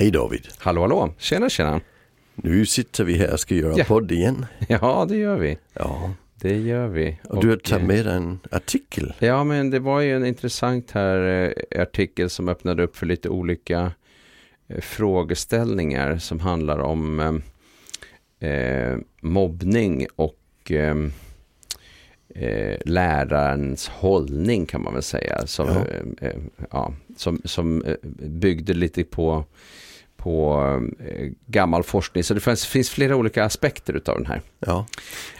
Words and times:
Hej 0.00 0.10
David. 0.10 0.48
Hallå 0.58 0.80
hallå, 0.80 1.14
tjena 1.18 1.48
tjena. 1.48 1.80
Nu 2.34 2.66
sitter 2.66 3.04
vi 3.04 3.14
här 3.18 3.32
och 3.32 3.40
ska 3.40 3.54
göra 3.54 3.74
Ja. 3.76 3.84
podd 3.84 4.12
igen. 4.12 4.46
Ja, 4.68 5.06
det 5.08 5.16
gör 5.16 5.36
vi. 5.36 5.58
Ja. 5.72 6.10
Det 6.40 6.56
gör 6.56 6.88
vi. 6.88 7.18
Och 7.24 7.40
du 7.42 7.48
har 7.48 7.56
tagit 7.56 7.82
eh, 7.82 7.86
med 7.86 8.06
en 8.06 8.38
artikel. 8.50 9.12
Ja, 9.18 9.44
men 9.44 9.70
det 9.70 9.78
var 9.78 10.00
ju 10.00 10.16
en 10.16 10.26
intressant 10.26 10.90
här 10.90 11.52
eh, 11.74 11.82
artikel 11.82 12.30
som 12.30 12.48
öppnade 12.48 12.82
upp 12.82 12.96
för 12.96 13.06
lite 13.06 13.28
olika 13.28 13.92
eh, 14.68 14.80
frågeställningar 14.80 16.18
som 16.18 16.40
handlar 16.40 16.78
om 16.78 17.20
eh, 18.40 18.96
mobbning 19.20 20.06
och 20.16 20.34
lärarens 22.84 23.88
hållning 23.88 24.66
kan 24.66 24.82
man 24.82 24.92
väl 24.94 25.02
säga. 25.02 25.46
Som, 25.46 25.68
Ja. 26.20 26.28
ja, 26.70 26.94
som, 27.16 27.40
som 27.44 27.84
byggde 28.18 28.74
lite 28.74 29.04
på, 29.04 29.44
på 30.18 30.62
eh, 31.08 31.30
gammal 31.46 31.82
forskning. 31.82 32.24
Så 32.24 32.34
det 32.34 32.40
finns, 32.40 32.66
finns 32.66 32.90
flera 32.90 33.16
olika 33.16 33.44
aspekter 33.44 33.92
utav 33.96 34.16
den 34.16 34.26
här. 34.26 34.42
Ja. 34.60 34.86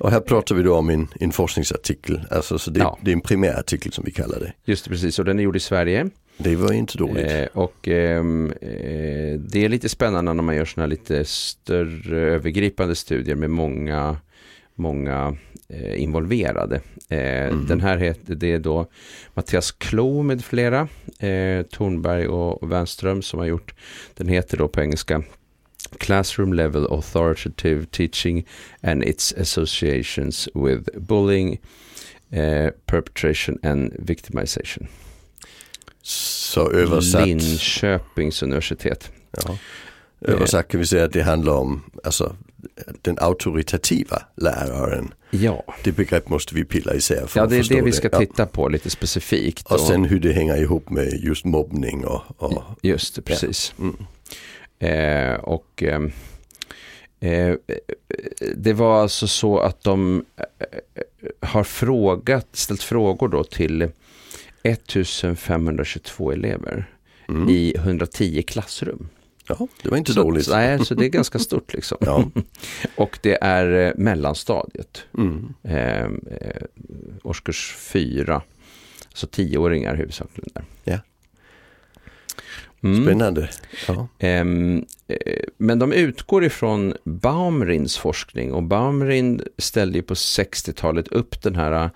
Och 0.01 0.11
här 0.11 0.21
pratar 0.21 0.55
vi 0.55 0.63
då 0.63 0.77
om 0.77 0.91
en, 0.91 1.09
en 1.21 1.33
forskningsartikel. 1.33 2.21
Alltså, 2.31 2.59
så 2.59 2.71
det, 2.71 2.81
Ja. 2.81 2.99
det 3.03 3.11
är 3.11 3.13
en 3.13 3.21
primärartikel 3.21 3.93
som 3.93 4.05
vi 4.05 4.11
kallar 4.11 4.41
det. 4.41 4.53
Just 4.65 4.85
det, 4.85 4.91
precis. 4.91 5.19
Och 5.19 5.25
den 5.25 5.39
är 5.39 5.43
gjord 5.43 5.57
i 5.57 5.61
Sverige. 5.61 6.11
Det 6.41 6.57
var 6.57 6.73
inte 6.73 6.99
dåligt. 6.99 7.31
Eh, 7.33 7.45
och 7.53 7.89
ehm, 7.89 8.47
eh, 8.61 9.39
det 9.41 9.65
är 9.65 9.69
lite 9.69 9.89
spännande 9.89 10.33
när 10.33 10.43
man 10.43 10.57
gör 10.57 10.65
sådana 10.65 10.87
lite 10.87 11.25
större 11.25 12.21
övergripande 12.21 12.95
studier 12.95 13.35
med 13.37 13.51
många, 13.51 14.17
många 14.79 15.37
eh, 15.69 16.03
involverade. 16.03 16.81
Eh, 17.09 17.53
Mhm. 17.53 17.67
Den 17.67 17.81
här 17.81 17.97
heter, 17.97 18.35
det 18.35 18.53
är 18.53 18.59
då 18.59 18.87
Mattias 19.35 19.73
Klo 19.73 20.23
med 20.23 20.45
flera, 20.45 20.89
eh, 21.19 21.63
Tornberg 21.63 22.29
och, 22.29 22.63
och 22.63 22.73
Wernström 22.73 23.23
som 23.23 23.39
har 23.39 23.47
gjort, 23.47 23.75
den 24.15 24.29
heter 24.29 24.57
då 24.57 24.69
på 24.69 24.81
engelska 24.81 25.23
Classroom 25.99 26.53
Level 26.53 26.87
Authoritative 26.91 27.87
Teaching 27.87 28.47
and 28.83 29.05
its 29.05 29.35
Associations 29.35 30.49
with 30.55 30.99
Bullying, 30.99 31.61
eh, 32.31 32.71
Perpetration 32.87 33.59
and 33.63 33.93
Victimization. 33.99 34.87
Så 36.03 36.71
översatt, 36.71 37.27
Linköpings 37.27 38.43
universitet. 38.43 39.11
ja, 39.31 39.59
översatt 40.21 40.69
kan 40.69 40.81
vi 40.81 40.87
säga 40.87 41.05
att 41.05 41.13
det 41.13 41.23
handlar 41.23 41.53
om 41.53 41.83
alltså, 42.05 42.37
den 43.03 43.19
auktoritativa 43.19 44.23
läraren. 44.37 45.15
Ja, 45.31 45.65
Det 45.85 45.93
begrepp 45.93 46.29
måste 46.29 46.55
vi 46.55 46.65
pilla 46.65 46.95
isär 46.95 47.27
för 47.27 47.41
ja 47.41 47.47
det 47.47 47.57
är 47.57 47.69
det 47.69 47.81
vi 47.83 47.93
ska 47.93 48.09
Ja. 48.13 48.19
titta 48.19 48.47
på 48.47 48.69
lite 48.69 48.91
specifikt. 48.91 49.67
Och 49.73 49.81
sen 49.81 50.05
hur 50.05 50.21
det 50.21 50.33
hänger 50.33 50.57
ihop 50.57 50.91
med 50.91 51.13
just 51.25 51.45
mobbning 51.45 52.05
och, 52.07 52.23
och 52.37 52.63
Just 52.83 53.15
det, 53.15 53.23
precis. 53.23 53.75
mm. 53.79 53.97
Eh, 54.81 55.35
och 55.41 55.83
ehm, 55.83 56.13
eh, 57.21 57.55
det 58.57 58.73
var 58.73 59.03
alltså 59.03 59.27
så 59.29 59.59
att 59.59 59.83
de 59.85 60.25
eh, 60.37 60.45
har 61.49 61.65
frågat, 61.65 62.47
ställt 62.53 62.83
frågor 62.83 63.29
då 63.29 63.45
till 63.45 63.89
1522 64.63 66.33
elever 66.33 66.91
Mm. 67.29 67.49
i 67.49 67.75
110 67.77 68.43
klassrum. 68.43 69.09
Ja, 69.49 69.69
det 69.83 69.91
var 69.91 69.97
inte 69.97 70.13
så, 70.13 70.23
dåligt. 70.23 70.49
Nej, 70.49 70.85
så 70.85 70.95
det 70.95 71.05
är 71.05 71.09
ganska 71.09 71.39
stort 71.39 71.75
liksom. 71.75 71.99
Ja. 72.01 72.31
Och 72.97 73.19
det 73.23 73.39
är 73.41 73.87
eh, 73.87 73.93
mellanstadiet. 73.97 75.05
Mm. 75.19 75.55
eh, 75.63 76.05
eh, 76.05 76.63
årskurs 77.23 77.75
fyra. 77.79 78.43
Så 79.15 79.27
tioåringar 79.27 79.95
huvudsakligen 79.95 80.51
där. 80.55 80.65
Ja. 80.85 80.99
Mm. 82.83 83.05
Spännande. 83.05 83.49
Ja. 83.89 84.09
Eh, 84.19 84.45
men 85.59 85.79
de 85.79 85.93
utgår 85.93 86.45
ifrån 86.45 86.95
Baumrins 87.05 87.99
forskning 87.99 88.53
och 88.53 88.63
Baumrin 88.63 89.43
ställde 89.59 89.99
ju 89.99 90.03
på 90.03 90.15
60-talet 90.15 91.09
upp 91.09 91.43
den 91.43 91.57
här 91.57 91.91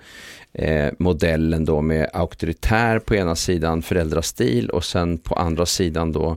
eh, 0.52 0.92
modellen 0.98 1.64
då 1.64 1.80
med 1.80 2.10
auktoritär 2.12 2.98
på 2.98 3.14
ena 3.14 3.36
sidan 3.36 3.82
föräldrastil 3.82 4.70
och 4.70 4.84
sen 4.84 5.18
på 5.18 5.34
andra 5.34 5.66
sidan 5.66 6.12
då 6.12 6.36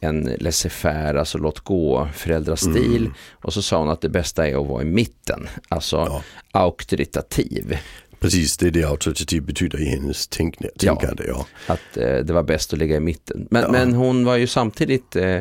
en 0.00 0.28
laissez-faire, 0.28 1.18
alltså 1.18 1.38
låt 1.38 1.60
gå 1.60 2.08
föräldrastil. 2.14 2.96
Mm. 3.02 3.14
Och 3.32 3.52
så 3.52 3.62
sa 3.62 3.78
hon 3.78 3.90
att 3.90 4.00
det 4.00 4.08
bästa 4.08 4.48
är 4.48 4.60
att 4.60 4.66
vara 4.68 4.82
i 4.82 4.84
mitten, 4.84 5.48
alltså 5.68 5.96
Ja. 5.96 6.22
auktoritativ. 6.52 7.78
Precis, 8.22 8.56
det 8.56 8.66
är 8.66 8.70
det 8.70 8.84
auktoritativ 8.84 9.42
betyder 9.42 9.80
i 9.80 9.84
hennes 9.84 10.28
tänkne, 10.28 10.68
Ja. 10.80 10.94
tänkande. 10.96 11.24
Ja. 11.28 11.46
att 11.66 11.96
eh, 11.96 12.16
det 12.16 12.32
var 12.32 12.42
bäst 12.42 12.72
att 12.72 12.78
ligga 12.78 12.96
i 12.96 13.00
mitten. 13.00 13.46
Men, 13.50 13.62
Ja. 13.62 13.72
men 13.72 13.92
hon 13.94 14.24
var 14.24 14.36
ju 14.36 14.46
samtidigt 14.46 15.16
eh, 15.16 15.38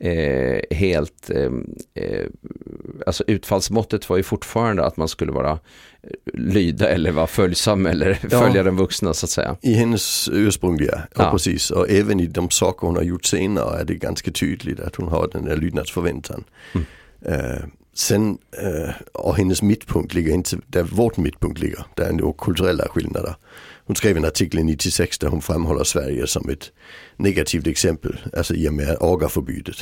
eh, 0.00 0.60
helt, 0.70 1.30
eh, 1.30 1.50
eh, 1.94 2.26
alltså 3.06 3.24
utfallsmåttet 3.26 4.08
var 4.08 4.16
ju 4.16 4.22
fortfarande 4.22 4.84
att 4.84 4.96
man 4.96 5.08
skulle 5.08 5.32
vara 5.32 5.50
eh, 5.52 5.58
lyda 6.34 6.88
eller 6.88 7.10
vara 7.12 7.26
följsam 7.26 7.86
eller 7.86 8.18
Ja. 8.30 8.40
följa 8.40 8.62
den 8.62 8.76
vuxna 8.76 9.14
så 9.14 9.26
att 9.26 9.30
säga. 9.30 9.56
I 9.62 9.72
hennes 9.74 10.28
ursprungliga, 10.32 11.02
ja, 11.16 11.22
Ja. 11.24 11.30
precis. 11.30 11.70
Och 11.70 11.90
även 11.90 12.20
i 12.20 12.26
de 12.26 12.50
saker 12.50 12.86
hon 12.86 12.96
har 12.96 13.02
gjort 13.02 13.24
senare 13.24 13.80
är 13.80 13.84
det 13.84 13.94
ganska 13.94 14.30
tydligt 14.30 14.80
att 14.80 14.96
hon 14.96 15.08
har 15.08 15.28
den 15.32 15.44
där 15.44 15.56
lydnadsförväntan. 15.56 16.44
Mm. 16.74 17.70
Sen, 17.98 18.38
eh, 18.62 18.90
och 19.14 19.36
hennes 19.36 19.62
mittpunkt 19.62 20.14
ligger 20.14 20.34
inte 20.34 20.56
där 20.66 20.82
vårt 20.82 21.16
mittpunkt 21.16 21.60
ligger. 21.60 21.84
Där 21.94 22.04
är 22.04 22.12
nog 22.12 22.36
kulturella 22.38 22.88
skillnader. 22.88 23.34
Hon 23.86 23.96
skrev 23.96 24.16
en 24.16 24.24
artikel 24.24 24.60
i 24.60 24.62
96 24.64 25.18
där 25.18 25.28
hon 25.28 25.42
framhåller 25.42 25.84
Sverige 25.84 26.26
som 26.26 26.48
ett 26.50 26.70
negativt 27.16 27.66
exempel, 27.66 28.18
alltså 28.36 28.54
i 28.54 28.68
och 28.68 28.74
med 28.74 28.96
agaförbudet. 29.00 29.76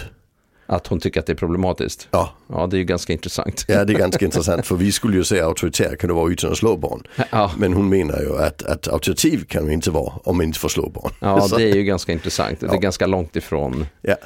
Att 0.69 0.87
hon 0.87 1.01
tycker 1.01 1.21
att 1.21 1.27
det 1.27 1.33
är 1.33 1.37
problematiskt. 1.37 2.09
Ja, 2.11 2.33
Ja, 2.49 2.67
det 2.67 2.77
är 2.77 2.79
ju 2.79 2.85
ganska 2.85 3.13
intressant. 3.13 3.65
ja, 3.69 3.85
det 3.85 3.93
är 3.93 3.99
ganska 3.99 4.25
intressant 4.31 4.67
för 4.67 4.77
vi 4.77 4.93
skulle 4.93 5.17
ju 5.17 5.25
säga 5.25 5.45
auktoritär 5.45 5.97
kan 5.97 6.09
du 6.09 6.15
vara 6.15 6.33
utan 6.33 6.53
att 6.53 6.59
slå 6.59 6.77
barn. 6.77 7.03
Ja, 7.31 7.53
Men 7.59 7.73
hon 7.73 7.89
menar 7.89 8.21
ju 8.21 8.39
att, 8.39 8.63
att 8.63 8.89
auktoritativ 8.89 9.45
kan 9.45 9.67
du 9.67 9.73
inte 9.73 9.91
vara 9.91 10.13
om 10.25 10.37
man 10.37 10.47
inte 10.47 10.59
får 10.59 10.69
slå 10.69 10.89
barn. 10.89 11.13
ja 11.21 11.49
det 11.57 11.63
är 11.71 11.75
ju 11.75 11.83
ganska 11.85 12.13
intressant. 12.13 12.61
Det 12.61 12.67
är 12.67 12.71
Ja. 12.73 12.79
ganska 12.79 13.07
långt 13.07 13.37
ifrån 13.37 13.87
ja. 14.03 14.17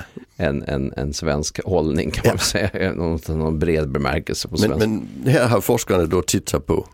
En, 0.40 0.62
en, 0.62 0.92
en 0.96 1.12
svensk 1.14 1.60
hållning 1.64 2.10
kan 2.10 2.28
man 2.28 2.38
säga. 2.38 2.92
Någon, 2.92 3.20
någon 3.28 3.58
bred 3.58 3.88
bemärkelse 3.90 4.48
på 4.48 4.56
Men, 4.60 4.60
svenska. 4.60 4.88
men 4.88 5.32
här 5.34 5.48
har 5.48 5.60
forskarna 5.60 6.04
då 6.04 6.22
tittat 6.22 6.66
på 6.66 6.86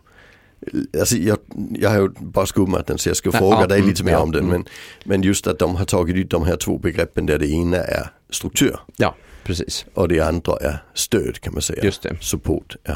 Alltså 0.99 1.15
jag, 1.15 1.37
jag 1.75 1.89
har 1.89 1.97
ju 1.99 2.09
bara 2.19 2.45
skummat 2.45 2.87
den 2.87 2.97
så 2.97 3.09
jag 3.09 3.17
ska 3.17 3.29
Ja, 3.33 3.37
fråga 3.39 3.57
ja, 3.61 3.67
dig 3.67 3.77
mm, 3.77 3.89
lite 3.89 4.03
mer 4.03 4.11
ja, 4.11 4.19
om 4.19 4.31
den. 4.31 4.43
mm. 4.43 4.51
Men, 4.51 4.65
men 5.05 5.23
just 5.23 5.47
att 5.47 5.59
de 5.59 5.75
har 5.75 5.85
tagit 5.85 6.15
ut 6.15 6.29
de 6.29 6.43
här 6.43 6.55
två 6.57 6.77
begreppen 6.77 7.25
där 7.25 7.39
det 7.39 7.47
ena 7.47 7.77
är 7.77 8.09
struktur 8.29 8.75
Ja, 8.97 9.15
precis. 9.43 9.85
och 9.93 10.07
det 10.07 10.19
andra 10.19 10.57
är 10.57 10.83
stöd 10.93 11.39
kan 11.39 11.53
man 11.53 11.61
säga. 11.61 11.83
Just 11.83 12.01
det. 12.03 12.17
Support. 12.21 12.75
Ja. 12.83 12.95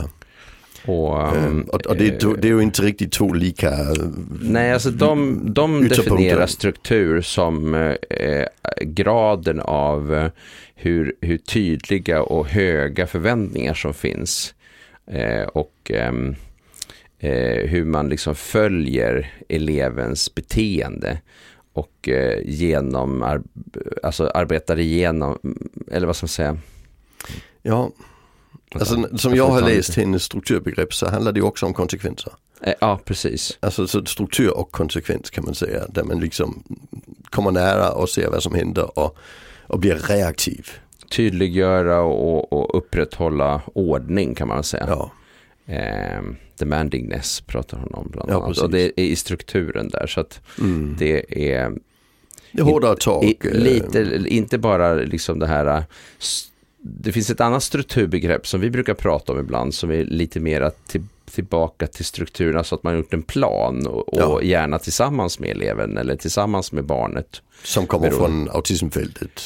Och, 0.86 1.36
Ehm, 1.38 1.46
um, 1.46 1.62
och 1.62 1.86
och 1.88 1.98
det, 1.98 2.08
är- 2.08 2.38
det 2.38 2.48
är 2.48 2.52
ju 2.52 2.62
inte 2.62 2.82
riktigt 2.82 3.12
två 3.12 3.34
lika. 3.34 3.72
Nej, 4.42 4.72
alltså 4.74 4.90
de, 4.92 5.40
de 5.54 5.88
definierar 5.88 6.46
struktur 6.48 7.22
som 7.22 7.76
eh, 8.10 8.46
graden 8.82 9.60
av 9.60 10.14
eh, 10.16 10.32
hur, 10.76 11.14
hur 11.22 11.38
tydliga 11.38 12.22
och 12.24 12.48
höga 12.48 13.08
förväntningar 13.08 13.74
som 13.74 13.94
finns. 13.94 14.54
Eh, 15.08 15.42
och 15.44 15.92
ehm, 15.94 16.36
eh, 17.20 17.68
hur 17.70 17.86
man 17.86 18.10
liksom 18.10 18.36
följer 18.36 19.32
elevens 19.50 20.36
beteende 20.36 21.18
och 21.74 22.10
eh, 22.10 22.40
genom, 22.46 23.24
ar, 23.24 23.42
alltså 24.04 24.28
arbetar 24.28 24.80
igenom, 24.80 25.38
eller 25.92 26.08
vad 26.08 26.16
ska 26.16 26.24
man 26.24 26.30
säga? 26.30 26.58
Ja, 27.62 27.92
alltså, 28.80 29.18
som 29.18 29.36
jag 29.36 29.48
har 29.48 29.62
läst 29.62 29.90
lite. 29.90 30.02
hennes 30.02 30.24
strukturbegrepp 30.24 30.94
så 30.94 31.10
handlar 31.10 31.32
det 31.32 31.42
också 31.42 31.66
om 31.66 31.74
konsekvenser. 31.74 32.34
Eh, 32.62 32.74
ja, 32.82 33.00
precis. 33.06 33.58
Alltså 33.60 33.88
så 33.88 34.06
struktur 34.06 34.58
och 34.58 34.72
konsekvens 34.72 35.30
kan 35.30 35.46
man 35.46 35.56
säga. 35.56 35.86
Där 35.90 36.04
man 36.04 36.20
liksom 36.20 36.64
kommer 37.30 37.52
nära 37.52 37.92
och 37.92 38.10
ser 38.10 38.30
vad 38.30 38.44
som 38.44 38.56
händer 38.56 39.00
och, 39.00 39.18
och 39.68 39.80
blir 39.80 39.96
reaktiv. 39.96 40.68
Tydliggöra 41.10 42.02
och, 42.02 42.54
och 42.54 42.78
upprätthålla 42.78 43.62
ordning 43.74 44.36
kan 44.36 44.48
man 44.48 44.64
säga. 44.64 44.86
Ja, 44.88 45.12
Eh, 45.72 46.22
demandingness 46.58 47.42
pratar 47.42 47.78
hon 47.78 47.94
om 47.94 48.08
bland 48.12 48.30
Ja, 48.32 48.36
annat. 48.36 48.48
precis. 48.48 48.64
Och 48.64 48.72
det 48.72 49.00
är 49.02 49.04
i 49.04 49.16
strukturen 49.16 49.90
där. 49.90 50.08
Så 50.08 50.20
att 50.20 50.42
mm. 50.60 50.96
det 51.00 51.50
är 51.54 51.72
det 52.52 52.62
är 52.62 52.66
hårdare 52.66 52.96
tag. 52.96 53.24
i, 53.24 53.38
eh, 53.44 53.54
lite, 53.54 54.24
inte 54.28 54.58
bara 54.58 54.94
liksom 54.94 55.40
det 55.40 55.48
här. 55.48 55.84
Det 56.84 57.12
finns 57.12 57.30
ett 57.30 57.42
annat 57.42 57.64
strukturbegrepp 57.64 58.48
som 58.48 58.62
vi 58.62 58.70
brukar 58.70 58.94
prata 58.94 59.32
om 59.32 59.40
ibland 59.40 59.74
som 59.74 59.92
är 59.92 60.06
lite 60.06 60.40
mera 60.40 60.70
till, 60.70 61.04
tillbaka 61.32 61.88
till 61.88 62.06
strukturerna 62.06 62.64
så 62.64 62.76
att 62.76 62.84
man 62.84 62.94
har 62.94 62.98
gjort 62.98 63.14
en 63.14 63.24
plan 63.24 63.88
och, 63.88 64.14
och 64.14 64.20
Ja. 64.22 64.42
gärna 64.42 64.80
tillsammans 64.80 65.40
med 65.40 65.50
eleven 65.50 65.98
eller 65.98 66.16
tillsammans 66.16 66.72
med 66.72 66.84
barnet. 66.86 67.42
Som 67.64 67.88
kommer 67.88 68.10
Beroende. 68.10 68.28
från 68.28 68.56
autismfältet. 68.56 69.42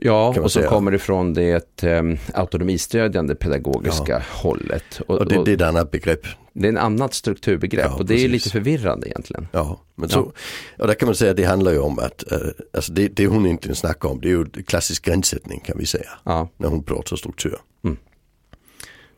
Ja, 0.00 0.28
och 0.28 0.34
som 0.34 0.48
säga. 0.50 0.68
kommer 0.68 0.94
ifrån 0.94 1.34
det 1.34 1.82
um, 1.82 2.18
autonomistödjande 2.34 3.34
pedagogiska 3.34 4.22
hållet. 4.30 5.00
Och, 5.06 5.18
Och 5.18 5.26
det, 5.28 5.44
det 5.44 5.50
är 5.50 5.54
ett 5.54 5.62
annat 5.62 5.90
begrepp. 5.90 6.26
det 6.52 6.66
är 6.66 6.68
en 6.68 6.78
annat 6.78 7.14
strukturbegrepp 7.14 7.86
Ja, 7.90 7.96
och 7.96 8.06
det 8.06 8.14
är 8.14 8.16
precis. 8.16 8.30
lite 8.32 8.50
förvirrande 8.50 9.08
egentligen. 9.08 9.48
Ja, 9.52 9.80
men 9.94 10.08
så, 10.08 10.32
och 10.78 10.86
där 10.86 10.94
kan 10.94 11.06
man 11.06 11.14
säga 11.14 11.30
att 11.30 11.36
det 11.36 11.44
handlar 11.44 11.72
ju 11.72 11.78
om 11.78 11.98
att, 11.98 12.32
eh, 12.32 12.38
alltså 12.72 12.92
det, 12.92 13.08
det 13.08 13.26
hon 13.26 13.46
inte 13.46 13.74
snackar 13.74 14.08
om 14.08 14.20
det 14.20 14.28
är 14.28 14.30
ju 14.30 14.44
klassisk 14.66 15.04
gränssättning 15.04 15.60
kan 15.60 15.78
vi 15.78 15.86
säga. 15.86 16.10
Ja, 16.24 16.48
När 16.56 16.68
hon 16.68 16.82
pratar 16.82 17.16
struktur. 17.16 17.56
Mm. 17.84 17.96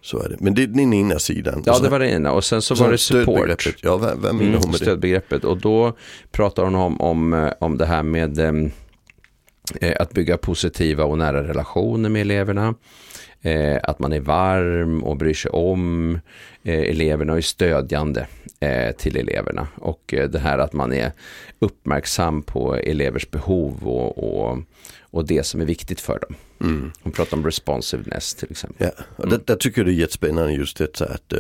Så 0.05 0.19
är 0.23 0.29
det. 0.29 0.37
Men 0.41 0.55
det 0.55 0.63
är 0.63 0.67
den 0.67 0.93
ena 0.93 1.19
sidan. 1.19 1.63
ja 1.67 1.75
så- 1.75 1.83
det 1.83 1.89
var 1.89 1.99
det 1.99 2.11
ena 2.11 2.33
och 2.33 2.45
sen 2.45 2.63
så 2.63 2.77
så 2.77 2.85
var 2.85 2.91
det 2.93 2.99
support. 2.99 3.67
Ja, 3.83 3.97
vad, 3.97 4.19
vad 4.19 4.35
menar 4.35 4.49
Mm, 4.49 4.53
hon 4.55 4.71
med 4.71 4.73
det? 4.73 4.77
stödbegreppet 4.85 5.45
och 5.45 5.61
då 5.61 5.97
pratar 6.33 6.65
hon 6.65 6.75
om, 6.75 7.01
om, 7.01 7.33
eh, 7.33 7.53
om 7.61 7.79
det 7.79 7.87
här 7.87 8.03
med 8.03 8.39
eh, 8.39 8.53
att 9.99 10.13
bygga 10.13 10.37
positiva 10.37 11.05
och 11.05 11.19
nära 11.19 11.49
relationer 11.49 12.09
med 12.09 12.21
eleverna. 12.23 12.75
Eh, 13.43 13.79
att 13.83 13.99
man 13.99 14.13
är 14.13 14.21
varm 14.21 15.05
och 15.05 15.17
bryr 15.17 15.35
sig 15.35 15.51
om 15.51 16.15
eh, 16.63 16.81
eleverna 16.81 17.33
och 17.33 17.39
är 17.39 17.43
stödjande 17.43 18.27
eh, 18.61 18.93
till 18.93 19.17
eleverna. 19.17 19.67
Och 19.75 20.15
eh, 20.15 20.31
det 20.31 20.39
här 20.39 20.59
att 20.59 20.73
man 20.73 20.93
är 20.93 21.13
uppmärksam 21.59 22.43
på 22.43 22.75
elevers 22.75 23.31
behov 23.31 23.89
och, 23.89 24.19
och, 24.19 24.59
och 25.01 25.27
det 25.27 25.47
som 25.47 25.61
är 25.61 25.65
viktigt 25.65 26.01
för 26.01 26.19
dem. 26.19 26.35
Mm. 26.61 26.93
Hon 27.03 27.13
pratar 27.13 27.37
om 27.37 27.45
responsiveness 27.45 28.35
till 28.35 28.51
exempel. 28.51 28.91
Ja, 28.97 29.05
och 29.17 29.29
där, 29.29 29.41
där 29.45 29.57
tycker 29.57 29.81
jag 29.81 29.87
det 29.87 29.93
är 29.93 30.01
jättespännande 30.01 30.53
just 30.53 30.77
detta 30.77 31.05
att 31.05 31.33
eh, 31.33 31.39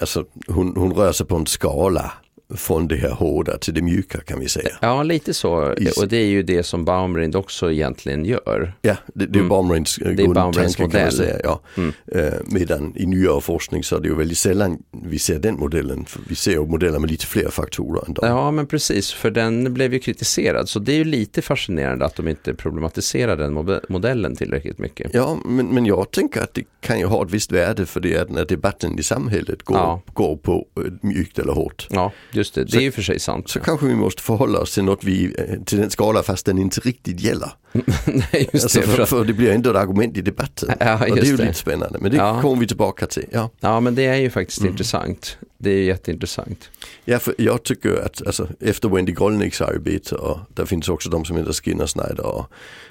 alltså, 0.00 0.24
hon, 0.46 0.76
hon 0.76 0.92
rör 0.92 1.12
sig 1.12 1.26
på 1.26 1.36
en 1.36 1.46
skala 1.46 2.12
från 2.56 2.88
det 2.88 2.96
här 2.96 3.10
hårda 3.10 3.58
till 3.58 3.74
det 3.74 3.82
mjuka 3.82 4.18
kan 4.20 4.40
vi 4.40 4.48
säga. 4.48 4.68
Ja, 4.80 5.02
lite 5.02 5.34
så. 5.34 5.74
Is- 5.74 5.98
Och 5.98 6.08
det 6.08 6.16
är 6.16 6.26
ju 6.26 6.42
det 6.42 6.62
som 6.62 6.84
Baumrind 6.84 7.36
också 7.36 7.72
egentligen 7.72 8.24
gör. 8.24 8.72
Ja, 8.82 8.96
det, 9.14 9.26
det 9.26 9.36
är 9.36 9.38
Mm. 9.38 9.48
Baumrinds 9.48 9.98
är 9.98 10.12
grundtanke 10.12 10.72
kan 10.72 11.02
man 11.02 11.12
säga. 11.12 11.36
Ja. 11.44 11.60
Mm. 11.76 11.92
Eh, 12.14 12.32
medan 12.46 12.92
i 12.96 13.06
nyare 13.06 13.40
forskning 13.40 13.84
så 13.84 13.96
är 13.96 14.00
det 14.00 14.08
ju 14.08 14.14
väldigt 14.14 14.38
sällan 14.38 14.78
vi 15.04 15.18
ser 15.18 15.38
den 15.38 15.54
modellen. 15.54 16.04
För 16.04 16.20
vi 16.28 16.34
ser 16.34 16.50
ju 16.50 16.66
modeller 16.66 16.98
med 16.98 17.10
lite 17.10 17.26
fler 17.26 17.48
faktorer 17.50 18.04
än 18.06 18.14
dem. 18.14 18.28
Ja, 18.28 18.50
men 18.50 18.66
precis, 18.66 19.12
för 19.12 19.30
den 19.30 19.74
blev 19.74 19.92
ju 19.94 19.98
kritiserad. 19.98 20.68
Så 20.68 20.78
det 20.78 20.92
är 20.92 20.96
ju 20.96 21.04
lite 21.04 21.42
fascinerande 21.42 22.04
att 22.04 22.16
de 22.16 22.28
inte 22.28 22.54
problematiserar 22.54 23.36
den 23.36 23.80
modellen 23.88 24.36
tillräckligt 24.36 24.78
mycket. 24.78 25.10
Ja, 25.14 25.38
men, 25.44 25.66
men 25.66 25.86
jag 25.86 26.10
tänker 26.10 26.40
att 26.42 26.54
det 26.54 26.64
kan 26.80 26.98
ju 26.98 27.06
ha 27.06 27.24
ett 27.24 27.30
visst 27.30 27.52
värde 27.52 27.86
för 27.86 28.00
det 28.00 28.16
att 28.16 28.30
när 28.30 28.44
debatten 28.44 28.98
i 28.98 29.02
samhället 29.02 29.62
går, 29.62 29.76
Ja. 29.76 30.02
går 30.12 30.36
på 30.36 30.66
eh, 30.76 30.82
mjukt 31.02 31.38
eller 31.38 31.52
hårt. 31.52 31.86
Ja, 31.90 32.12
just 32.38 32.54
det. 32.54 32.64
Det 32.64 32.70
Så- 32.70 32.78
är 32.78 32.82
ju 32.82 32.92
för 32.92 33.02
sig 33.02 33.18
sant. 33.20 33.48
Så 33.48 33.60
kanske 33.60 33.86
vi 33.86 33.94
måste 33.94 34.22
förhålla 34.22 34.58
oss 34.58 34.74
till 34.74 34.84
något 34.84 35.04
vi, 35.04 35.34
eh, 35.38 35.62
till 35.64 35.78
den 35.78 35.90
skala 35.90 36.22
fast 36.22 36.46
den 36.46 36.58
inte 36.58 36.80
riktigt 36.80 37.20
gäller. 37.20 37.50
Nej, 38.06 38.48
just 38.52 38.64
Alltså 38.64 38.80
det. 38.80 38.86
för, 38.86 39.04
För 39.04 39.24
det 39.24 39.32
blir 39.32 39.50
ändå 39.52 39.70
ett 39.70 39.76
argument 39.76 40.16
i 40.16 40.20
debatten. 40.20 40.70
Ja, 40.80 40.94
och 41.08 41.16
det 41.16 41.20
är 41.20 41.24
ju 41.24 41.36
det. 41.36 41.42
lite 41.42 41.54
spännande. 41.58 41.98
Men 41.98 42.10
det 42.10 42.16
Ja. 42.16 42.40
kommer 42.42 42.60
vi 42.60 42.66
tillbaka 42.66 43.06
till. 43.06 43.26
Ja. 43.32 43.50
ja, 43.60 43.80
men 43.80 43.94
det 43.94 44.04
är 44.06 44.16
ju 44.16 44.30
faktiskt 44.30 44.60
Mm. 44.60 44.70
intressant. 44.72 45.38
Det 45.58 45.70
är 45.70 45.82
jätteintressant. 45.82 46.70
Ja, 47.04 47.18
för 47.18 47.34
jag 47.38 47.62
tycker 47.62 48.04
att 48.04 48.26
alltså, 48.26 48.48
efter 48.60 48.88
Wendy 48.88 49.12
Grolniks 49.12 49.60
arbete 49.60 50.14
och 50.14 50.38
där 50.54 50.64
finns 50.64 50.88
också 50.88 51.10
de 51.10 51.24
som 51.24 51.36
heter 51.36 51.52
Skinner, 51.52 51.86
Snyder 51.86 52.26
och, 52.26 52.46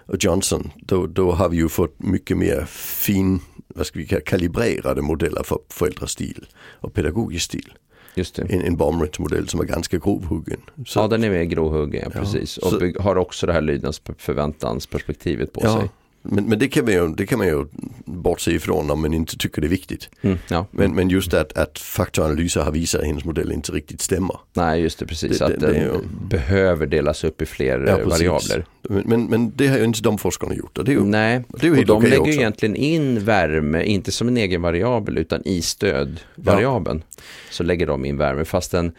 och 0.06 0.24
Johnson. 0.24 0.72
Då, 0.76 1.08
då 1.08 1.32
har 1.32 1.50
vi 1.50 1.58
ju 1.58 1.70
fått 1.70 2.00
mycket 2.00 2.38
mer 2.38 2.66
fin, 2.70 3.40
vad 3.68 3.86
ska 3.88 4.00
vi 4.00 4.06
kalla 4.06 4.22
kalibrerade 4.22 5.02
modeller 5.02 5.44
för 5.44 5.58
föräldrastil 5.70 6.46
och 6.82 6.94
pedagogisk 6.94 7.46
stil. 7.46 7.74
Just 8.18 8.36
det. 8.36 8.42
En, 8.54 8.62
en 8.62 8.76
Baumrints 8.78 9.20
modell 9.20 9.48
som 9.48 9.60
är 9.60 9.64
ganska 9.66 9.98
grovhuggen. 9.98 10.60
Så, 10.86 11.00
Ja, 11.00 11.08
den 11.08 11.24
är 11.24 11.30
mer 11.30 11.44
grovhuggen, 11.44 12.02
ja, 12.06 12.12
Ja, 12.14 12.20
precis. 12.20 12.58
Och 12.58 12.70
så- 12.70 12.80
bygg- 12.80 13.00
har 13.00 13.16
också 13.16 13.48
det 13.48 13.54
här 13.54 13.62
lydnads 13.62 14.02
förväntansperspektivet 14.18 15.54
på 15.54 15.62
ja, 15.64 15.80
sig. 15.80 15.90
Men, 16.32 16.46
men 16.46 16.60
det, 16.60 16.68
kan 16.68 16.86
man 16.86 16.94
ju, 16.94 17.08
det 17.08 17.26
kan 17.26 17.38
man 17.38 17.48
ju 17.48 17.66
bortse 18.06 18.52
ifrån 18.52 18.92
om 18.92 19.02
man 19.02 19.14
inte 19.14 19.38
tycker 19.38 19.62
det 19.62 19.68
är 19.68 19.70
viktigt. 19.70 20.10
Mm, 20.22 20.38
ja. 20.50 20.66
Men, 20.72 20.96
men 20.96 21.10
just 21.10 21.34
att, 21.34 21.58
att 21.58 21.80
faktoranalyser 21.80 22.62
har 22.62 22.72
visat 22.72 23.02
att 23.02 23.08
hennes 23.08 23.26
modell 23.26 23.52
inte 23.52 23.72
riktigt 23.72 24.02
stämmer. 24.02 24.40
Nej, 24.54 24.82
just 24.82 25.00
det, 25.00 25.06
precis. 25.06 25.40
Det- 25.40 25.46
att 25.46 25.60
det- 25.60 25.68
den 25.68 25.76
ju- 25.82 26.28
behöver 26.30 26.86
delas 26.86 27.24
upp 27.24 27.42
i 27.42 27.46
fler 27.46 27.80
Ja, 27.88 28.00
eh, 28.00 28.08
variabler. 28.08 28.66
Men, 28.90 29.26
men, 29.26 29.52
det 29.56 29.68
har 29.68 29.78
ju 29.78 29.84
inte 29.84 30.02
de 30.02 30.18
forskarna 30.18 30.56
gjort. 30.56 30.78
Och 30.78 30.86
det 30.86 30.92
är 30.92 30.94
ju, 30.94 31.04
Nej, 31.06 31.44
det 31.50 31.62
är 31.62 31.64
ju 31.66 31.72
och 31.72 31.76
helt 31.76 31.88
de 31.88 31.98
okej 31.98 32.10
lägger 32.10 32.22
också. 32.22 32.32
egentligen 32.40 32.76
in 32.76 33.20
värme, 33.26 33.84
inte 33.84 34.12
som 34.12 34.28
en 34.28 34.38
egen 34.38 34.62
variabel 34.62 35.18
utan 35.18 35.42
i 35.46 35.62
stödvariabeln. 35.62 37.04
Så 37.52 37.64
lägger 37.64 37.88
de 37.88 38.06
in 38.06 38.18
värme, 38.18 38.46
fastän 38.46 38.92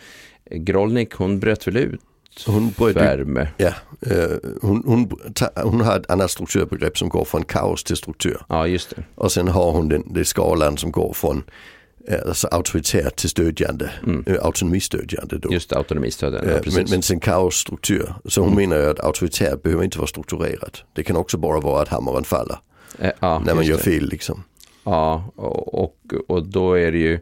Grolnik 0.51 1.13
hon 1.15 1.41
bröt 1.41 1.67
väl 1.67 1.77
ut 1.77 2.01
Hon 2.47 2.69
värme. 2.79 3.49
Ja, 3.57 3.73
eh, 4.01 4.31
hon, 4.63 4.83
hon, 4.87 5.11
hon 5.63 5.81
har 5.81 5.97
ett 5.97 6.11
annat 6.11 6.31
strukturbegrepp 6.31 6.99
som 6.99 7.09
går 7.09 7.25
från 7.25 7.45
kaos 7.45 7.85
till 7.85 7.97
struktur. 7.97 8.41
Ja, 8.49 8.67
just 8.67 8.91
det. 8.97 9.05
Och 9.15 9.33
sen 9.33 9.49
har 9.49 9.71
hon 9.73 9.89
den, 9.89 10.13
det 10.15 10.25
skalan 10.25 10.77
som 10.77 10.93
går 10.93 11.13
från 11.13 11.43
eh, 12.09 12.19
alltså 12.27 12.49
auktoritärt 12.49 13.17
till 13.17 13.29
stödjande, 13.31 13.91
Mm. 14.07 14.25
eh, 14.27 14.37
autonomistödjande 14.45 15.39
då. 15.39 15.53
Just 15.53 15.71
det, 15.71 15.77
autonomistöden. 15.77 16.49
Ja, 16.49 16.61
men, 16.77 16.87
men 16.91 17.03
sen 17.03 17.21
kaosstruktur. 17.21 18.15
Så 18.25 18.41
hon 18.41 18.53
Mm. 18.53 18.71
menar 18.71 18.83
ju 18.85 18.91
att 18.91 19.01
auktoritärt 19.01 19.63
behöver 19.63 19.85
inte 19.85 19.99
vara 19.99 20.07
strukturerat. 20.09 20.83
Det 20.93 21.03
kan 21.03 21.17
också 21.17 21.37
bara 21.39 21.61
vara 21.61 21.83
att 21.83 21.89
hammaren 21.89 22.25
faller 22.25 22.59
ja, 23.21 23.39
när 23.47 23.55
man 23.55 23.65
gör 23.65 23.77
fel 23.79 24.09
liksom. 24.09 24.43
Ja, 24.85 25.33
och, 25.37 25.75
och, 25.85 25.97
och 26.29 26.47
då 26.47 26.75
är 26.75 26.93
det 26.93 26.99
ju 26.99 27.21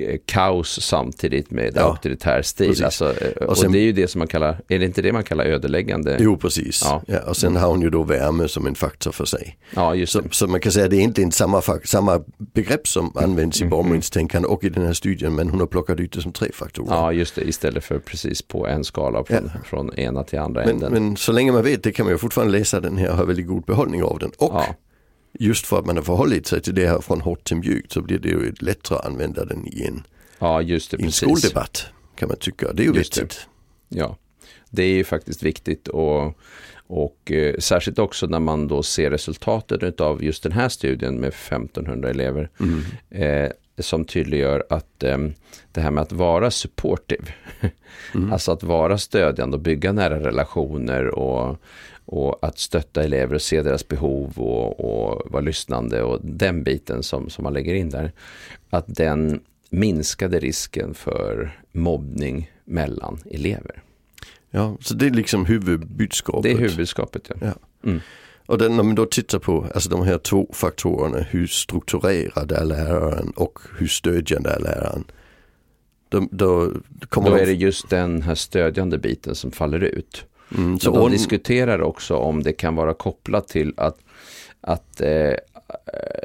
eh, 0.00 0.18
kaos 0.26 0.80
samtidigt 0.82 1.50
med 1.50 1.72
Ja, 1.76 1.82
auktoritär 1.82 2.42
stil. 2.42 2.84
Alltså, 2.84 3.04
eh, 3.20 3.30
och, 3.30 3.42
Och 3.48 3.58
sen- 3.58 3.72
det 3.72 3.78
är 3.78 3.82
ju 3.82 3.92
det 3.92 4.08
som 4.08 4.18
man 4.18 4.28
kallar, 4.28 4.60
är 4.68 4.78
det 4.78 4.84
inte 4.84 5.02
det 5.02 5.12
man 5.12 5.24
kallar 5.24 5.44
ödeläggande? 5.44 6.16
Jo 6.20 6.36
precis. 6.36 6.82
Ja. 6.84 7.02
Ja. 7.06 7.20
och 7.20 7.36
sen 7.36 7.56
har 7.56 7.68
hon 7.68 7.80
ju 7.82 7.90
då 7.90 8.02
värme 8.02 8.48
som 8.48 8.66
en 8.66 8.74
faktor 8.74 9.12
för 9.12 9.24
sig. 9.24 9.58
Ja, 9.74 9.94
just 9.94 10.12
Så, 10.12 10.22
så 10.30 10.46
man 10.46 10.60
kan 10.60 10.72
säga 10.72 10.84
att 10.84 10.90
det 10.90 10.96
är 10.96 10.98
egentligen 10.98 11.32
samma, 11.32 11.62
samma 11.84 12.20
begrepp 12.54 12.88
som 12.88 13.12
används 13.14 13.60
i 13.60 13.62
Mm. 13.62 13.70
Baumrints 13.70 14.10
tänkande 14.10 14.48
och 14.48 14.64
i 14.64 14.68
den 14.68 14.86
här 14.86 14.92
studien 14.92 15.34
men 15.34 15.50
hon 15.50 15.60
har 15.60 15.66
plockat 15.66 16.00
ut 16.00 16.12
det 16.12 16.20
som 16.20 16.32
tre 16.32 16.48
faktorer. 16.52 16.88
Ja, 16.94 17.12
just 17.12 17.34
det. 17.34 17.42
Istället 17.42 17.84
för 17.84 17.98
precis 17.98 18.42
på 18.42 18.66
en 18.66 18.84
skala 18.84 19.24
från, 19.24 19.50
från 19.64 19.94
ena 19.98 20.24
till 20.24 20.38
andra 20.38 20.60
Men, 20.60 20.70
änden. 20.74 20.92
men 20.92 21.16
så 21.16 21.32
länge 21.32 21.52
man 21.52 21.62
vet 21.62 21.82
det 21.82 21.92
kan 21.92 22.06
man 22.06 22.12
ju 22.14 22.18
fortfarande 22.18 22.58
läsa 22.58 22.80
den 22.80 22.96
här 22.96 23.10
och 23.10 23.16
ha 23.16 23.24
väldigt 23.24 23.46
god 23.46 23.64
behållning 23.64 24.02
av 24.02 24.18
den. 24.18 24.30
Och 24.38 24.50
ja, 24.54 24.66
just 25.38 25.66
för 25.66 25.78
att 25.78 25.86
man 25.86 25.96
har 25.96 26.04
förhållit 26.04 26.46
sig 26.46 26.60
till 26.60 26.74
det 26.74 26.86
här 26.86 27.00
från 27.00 27.20
hårt 27.20 27.44
till 27.44 27.56
mjukt 27.56 27.92
så 27.92 28.02
blir 28.02 28.18
det 28.18 28.28
ju 28.28 28.52
lättare 28.60 28.98
att 28.98 29.06
använda 29.06 29.44
den 29.44 29.66
i 29.66 29.84
en, 29.84 30.02
ja, 30.38 30.62
det. 30.62 30.92
i 31.00 31.04
en 31.04 31.12
skoldebatt 31.12 31.86
kan 32.16 32.28
man 32.28 32.36
tycka. 32.38 32.72
Det 32.72 32.82
är 32.82 32.86
ju 32.86 32.92
Just 32.94 33.14
det. 33.14 33.36
Ja, 33.88 34.16
det 34.70 34.82
är 34.82 34.94
ju 34.94 35.04
faktiskt 35.04 35.42
viktigt 35.42 35.88
och, 35.88 36.38
och 36.86 37.32
eh, 37.32 37.54
särskilt 37.58 37.98
också 37.98 38.26
när 38.26 38.40
man 38.40 38.68
då 38.68 38.82
ser 38.82 39.10
resultatet 39.10 40.00
av 40.00 40.24
just 40.24 40.42
den 40.42 40.52
här 40.52 40.68
studien 40.68 41.20
med 41.20 41.28
1500 41.28 42.10
elever 42.10 42.50
Mm. 42.60 42.82
eh, 43.10 43.50
som 43.78 44.04
tydliggör 44.04 44.64
att 44.70 45.02
eh, 45.02 45.18
det 45.72 45.80
här 45.80 45.90
med 45.90 46.02
att 46.02 46.12
vara 46.12 46.50
supportive, 46.50 47.24
Mm. 48.14 48.32
alltså 48.32 48.52
att 48.52 48.62
vara 48.62 48.98
stödjande 48.98 49.56
och 49.56 49.62
bygga 49.62 49.92
nära 49.92 50.20
relationer 50.20 51.06
och, 51.06 51.56
och 52.04 52.38
att 52.42 52.58
stötta 52.58 53.04
elever 53.04 53.34
och 53.34 53.42
se 53.42 53.62
deras 53.62 53.88
behov 53.88 54.32
och, 54.38 54.80
och 54.80 55.30
vara 55.30 55.40
lyssnande 55.42 56.02
och 56.02 56.18
den 56.22 56.62
biten 56.62 57.02
som, 57.02 57.30
som 57.30 57.44
man 57.44 57.52
lägger 57.52 57.74
in 57.74 57.90
där, 57.90 58.12
att 58.70 58.84
den 58.86 59.40
minskade 59.70 60.38
risken 60.38 60.94
för 60.94 61.58
mobbning 61.72 62.50
mellan 62.64 63.18
elever. 63.30 63.82
Ja, 64.50 64.76
så 64.80 64.94
det 64.94 65.06
är 65.06 65.10
liksom 65.10 65.46
huvudbudskapet. 65.46 66.42
Det 66.42 66.50
är 66.50 66.58
huvudskapet. 66.68 67.28
Ja. 67.28 67.36
Ja. 67.40 67.54
Mm. 67.90 68.00
Och 68.46 68.58
den, 68.58 68.76
när 68.76 68.82
man 68.82 68.94
då 68.94 69.06
tittar 69.06 69.38
på 69.38 69.66
alltså 69.74 69.88
de 69.90 70.02
här 70.02 70.18
två 70.18 70.48
faktorerna, 70.52 71.18
hur 71.18 71.46
strukturerad 71.46 72.52
är 72.52 72.64
läraren 72.64 73.30
och 73.36 73.58
hur 73.78 73.86
stödjande 73.86 74.50
är 74.50 74.60
läraren. 74.60 75.04
Då, 76.08 76.28
då 76.30 76.72
kommer 77.08 77.30
Då 77.30 77.36
de, 77.36 77.42
är 77.42 77.46
det 77.46 77.52
just 77.52 77.90
den 77.90 78.22
här 78.22 78.34
stödjande 78.34 78.98
biten 78.98 79.34
som 79.34 79.50
faller 79.50 79.80
ut. 79.80 80.24
mm, 80.56 80.78
Så 80.80 80.90
de 80.90 80.98
ordn- 81.00 81.10
diskuterar 81.10 81.82
också 81.82 82.16
om 82.16 82.42
det 82.42 82.52
kan 82.52 82.74
vara 82.76 82.94
kopplat 82.94 83.48
till 83.48 83.74
att, 83.76 83.98
att 84.60 85.00
eh, 85.00 85.32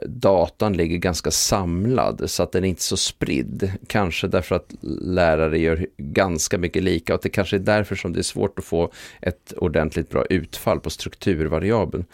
datan 0.06 0.74
ligger 0.74 0.98
ganska 0.98 1.32
samlad 1.32 2.24
så 2.30 2.44
att 2.44 2.52
den 2.52 2.64
är 2.64 2.70
inte 2.70 2.82
så 2.82 2.98
spridd. 2.98 3.72
Kanske 3.88 4.28
därför 4.28 4.56
att 4.56 4.76
lärare 5.02 5.60
gör 5.60 5.88
ganska 5.98 6.58
mycket 6.58 6.84
lika 6.84 7.14
och 7.14 7.16
att 7.16 7.22
det 7.22 7.30
kanske 7.30 7.56
är 7.56 7.60
därför 7.60 7.96
som 7.96 8.14
det 8.14 8.20
är 8.20 8.24
svårt 8.24 8.60
att 8.60 8.66
få 8.66 8.92
ett 9.22 9.54
ordentligt 9.58 10.10
bra 10.10 10.26
utfall 10.30 10.80
på 10.80 10.90
strukturvariabeln. 10.90 12.06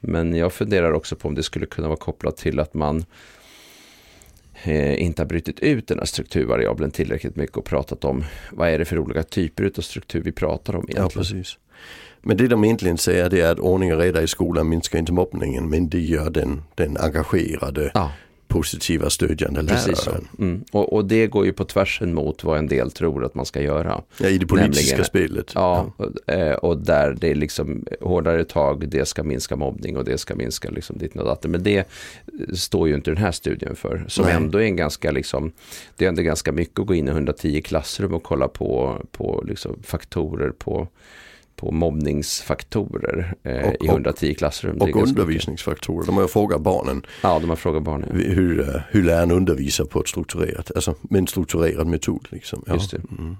Men 0.00 0.34
jag 0.34 0.52
funderar 0.52 0.92
också 0.92 1.16
på 1.16 1.28
om 1.28 1.34
det 1.34 1.42
skulle 1.42 1.66
kunna 1.66 1.88
vara 1.88 1.98
kopplat 1.98 2.36
till 2.36 2.60
att 2.60 2.74
man 2.74 3.04
eh, 4.64 5.02
inte 5.02 5.22
har 5.22 5.26
brutit 5.26 5.60
ut 5.60 5.86
den 5.88 5.98
här 5.98 6.06
strukturvariabeln 6.06 6.90
tillräckligt 6.90 7.36
mycket 7.36 7.56
och 7.56 7.64
pratat 7.64 8.04
om 8.04 8.24
vad 8.52 8.68
är 8.68 8.78
det 8.78 8.84
för 8.84 8.98
olika 8.98 9.22
typer 9.22 9.72
av 9.78 9.80
struktur 9.82 10.20
vi 10.22 10.32
pratar 10.32 10.76
om 10.76 10.84
Ja, 10.88 10.98
egentligen. 10.98 11.24
precis. 11.24 11.58
Men 12.22 12.36
det 12.36 12.48
de 12.48 12.64
egentligen 12.64 12.98
säger 12.98 13.30
det 13.30 13.40
är 13.40 13.52
att 13.52 13.58
ordning 13.58 13.92
och 13.94 14.00
reda 14.00 14.22
i 14.22 14.26
skolan 14.28 14.68
minskar 14.68 14.98
inte 14.98 15.12
mobbningen 15.12 15.68
men 15.70 15.88
det 15.88 16.00
gör 16.00 16.30
den, 16.30 16.62
den 16.74 16.96
engagerade 16.96 17.90
Ja, 17.94 18.12
positiva 18.48 19.10
stödjande 19.10 19.64
Precis 19.66 19.98
så. 19.98 20.10
lärare. 20.10 20.24
Mm. 20.38 20.64
Och, 20.72 20.92
och 20.92 21.04
det 21.04 21.26
går 21.26 21.46
ju 21.46 21.52
på 21.52 21.64
tvärsen 21.64 22.14
mot 22.14 22.44
vad 22.44 22.58
en 22.58 22.66
del 22.66 22.90
tror 22.90 23.24
att 23.24 23.34
man 23.34 23.46
ska 23.46 23.62
göra. 23.62 24.02
Ja, 24.20 24.28
I 24.28 24.38
det 24.38 24.46
politiska 24.46 24.82
Nämligen- 24.96 25.04
spelet. 25.04 25.52
Ja, 25.54 25.92
och, 25.96 26.32
eh, 26.34 26.54
och 26.56 26.78
där 26.78 27.16
det 27.20 27.30
är 27.30 27.34
liksom 27.34 27.84
hårdare 28.00 28.44
tag, 28.44 28.88
det 28.88 29.08
ska 29.08 29.22
minska 29.22 29.56
mobbning 29.56 29.96
och 29.96 30.04
det 30.04 30.18
ska 30.18 30.34
minska 30.34 30.70
liksom 30.70 30.98
ditt 30.98 31.16
och 31.16 31.24
datten. 31.24 31.50
Men 31.50 31.62
det 31.62 31.88
står 32.54 32.88
ju 32.88 32.94
inte 32.94 33.10
den 33.10 33.18
här 33.18 33.32
studien 33.32 33.76
för. 33.76 34.04
Som 34.08 34.24
Nej. 34.24 34.34
ändå 34.34 34.58
är 34.58 34.64
en 34.64 34.76
ganska, 34.76 35.10
liksom, 35.10 35.52
det 35.96 36.04
är 36.04 36.08
ändå 36.08 36.22
ganska 36.22 36.52
mycket 36.52 36.78
att 36.80 36.86
gå 36.86 36.94
in 36.94 37.08
i 37.08 37.10
110 37.10 37.60
klassrum 37.62 38.14
och 38.14 38.22
kolla 38.22 38.48
på, 38.48 39.00
på 39.12 39.44
liksom 39.46 39.76
faktorer 39.82 40.50
på 40.50 40.88
på 41.56 41.70
mobbningsfaktorer 41.72 43.34
eh, 43.42 43.56
Och- 43.68 43.74
i 43.74 43.76
och- 43.88 43.92
110 43.92 44.34
klassrum. 44.34 44.76
Och 44.80 44.96
undervisningsfaktorer. 45.02 46.06
De 46.06 46.16
har 46.16 46.26
frågat 46.28 46.60
barnen 46.60 47.06
Ja, 47.22 47.38
de 47.38 47.48
har 47.48 47.56
frågat 47.56 47.82
barnen. 47.82 48.08
hur, 48.14 48.60
eh, 48.60 48.80
hur 48.90 49.02
läraren 49.02 49.30
undervisar 49.30 49.84
på 49.84 50.00
ett 50.00 50.08
strukturerat, 50.08 50.70
alltså 50.74 50.94
med 51.02 51.18
en 51.18 51.26
strukturerad 51.26 51.86
metod. 51.86 52.28
Liksom. 52.30 52.64
Ja. 52.66 52.74
Just 52.74 52.90
det. 52.90 53.00
Mm. 53.18 53.36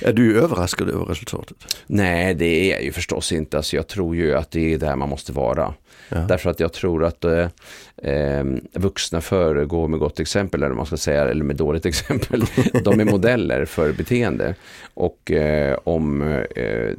Är 0.00 0.12
du 0.12 0.40
överraskad 0.40 0.88
över 0.90 1.04
resultatet? 1.04 1.56
Nej, 1.86 2.34
det 2.34 2.46
är 2.46 2.70
jag 2.74 2.84
ju 2.84 2.92
förstås 2.92 3.32
inte. 3.32 3.56
Alltså, 3.56 3.76
jag 3.76 3.86
tror 3.86 4.16
ju 4.16 4.34
att 4.34 4.50
det 4.50 4.74
är 4.74 4.78
där 4.78 4.96
man 4.96 5.08
måste 5.08 5.32
vara. 5.32 5.74
Ja. 6.08 6.18
Därför 6.18 6.50
att 6.50 6.60
jag 6.60 6.72
tror 6.72 7.04
att 7.04 7.24
eh, 7.24 7.48
eh, 7.96 8.44
vuxna 8.72 9.20
föregår 9.20 9.88
med 9.88 10.00
gott 10.00 10.20
exempel, 10.20 10.62
eller 10.62 10.74
man 10.74 10.86
ska 10.86 10.96
säga, 10.96 11.24
eller 11.28 11.44
med 11.44 11.56
dåligt 11.56 11.86
exempel. 11.92 12.42
De 12.84 13.00
är 13.00 13.04
modeller 13.04 13.64
för 13.64 13.92
beteende. 13.92 14.54
Och 14.94 15.30
eh, 15.30 15.78
om 15.84 16.22
eh, 16.56 16.90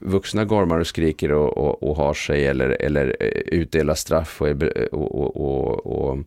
vuxna 0.00 0.44
gormar 0.44 0.78
och 0.78 0.86
skriker 0.86 1.32
och, 1.32 1.58
och, 1.58 1.82
och 1.82 1.96
har 1.96 2.14
sig 2.14 2.46
eller, 2.46 2.68
eller 2.82 3.16
eh, 3.20 3.28
utdelar 3.28 3.94
straff 3.94 4.40
och, 4.42 4.48
är, 4.48 4.94
och, 4.94 5.36
och, 5.86 6.18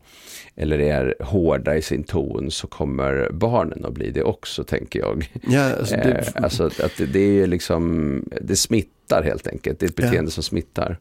eller 0.56 0.80
är 0.80 1.16
hårda 1.20 1.76
i 1.76 1.82
sin 1.82 2.04
ton 2.04 2.52
så 2.52 2.68
kommer 2.68 3.30
barnen 3.32 3.86
att 3.86 3.94
bli 3.94 4.12
det 4.12 4.24
också, 4.24 4.64
tänker 4.64 5.00
jag. 5.00 5.32
Ja, 5.50 5.76
alltså 5.80 5.96
det, 5.96 6.10
Eh, 6.36 6.44
alltså 6.44 6.66
att 6.66 7.02
det, 7.14 7.20
är 7.42 7.48
liksom, 7.48 8.24
det 8.42 8.56
smittar 8.56 9.24
helt 9.24 9.48
enkelt. 9.48 9.80
Det 9.80 9.86
är 9.86 9.90
ett 9.90 9.94
Ja. 10.00 10.06
beteende 10.06 10.32
som 10.32 10.44
smittar. 10.44 10.98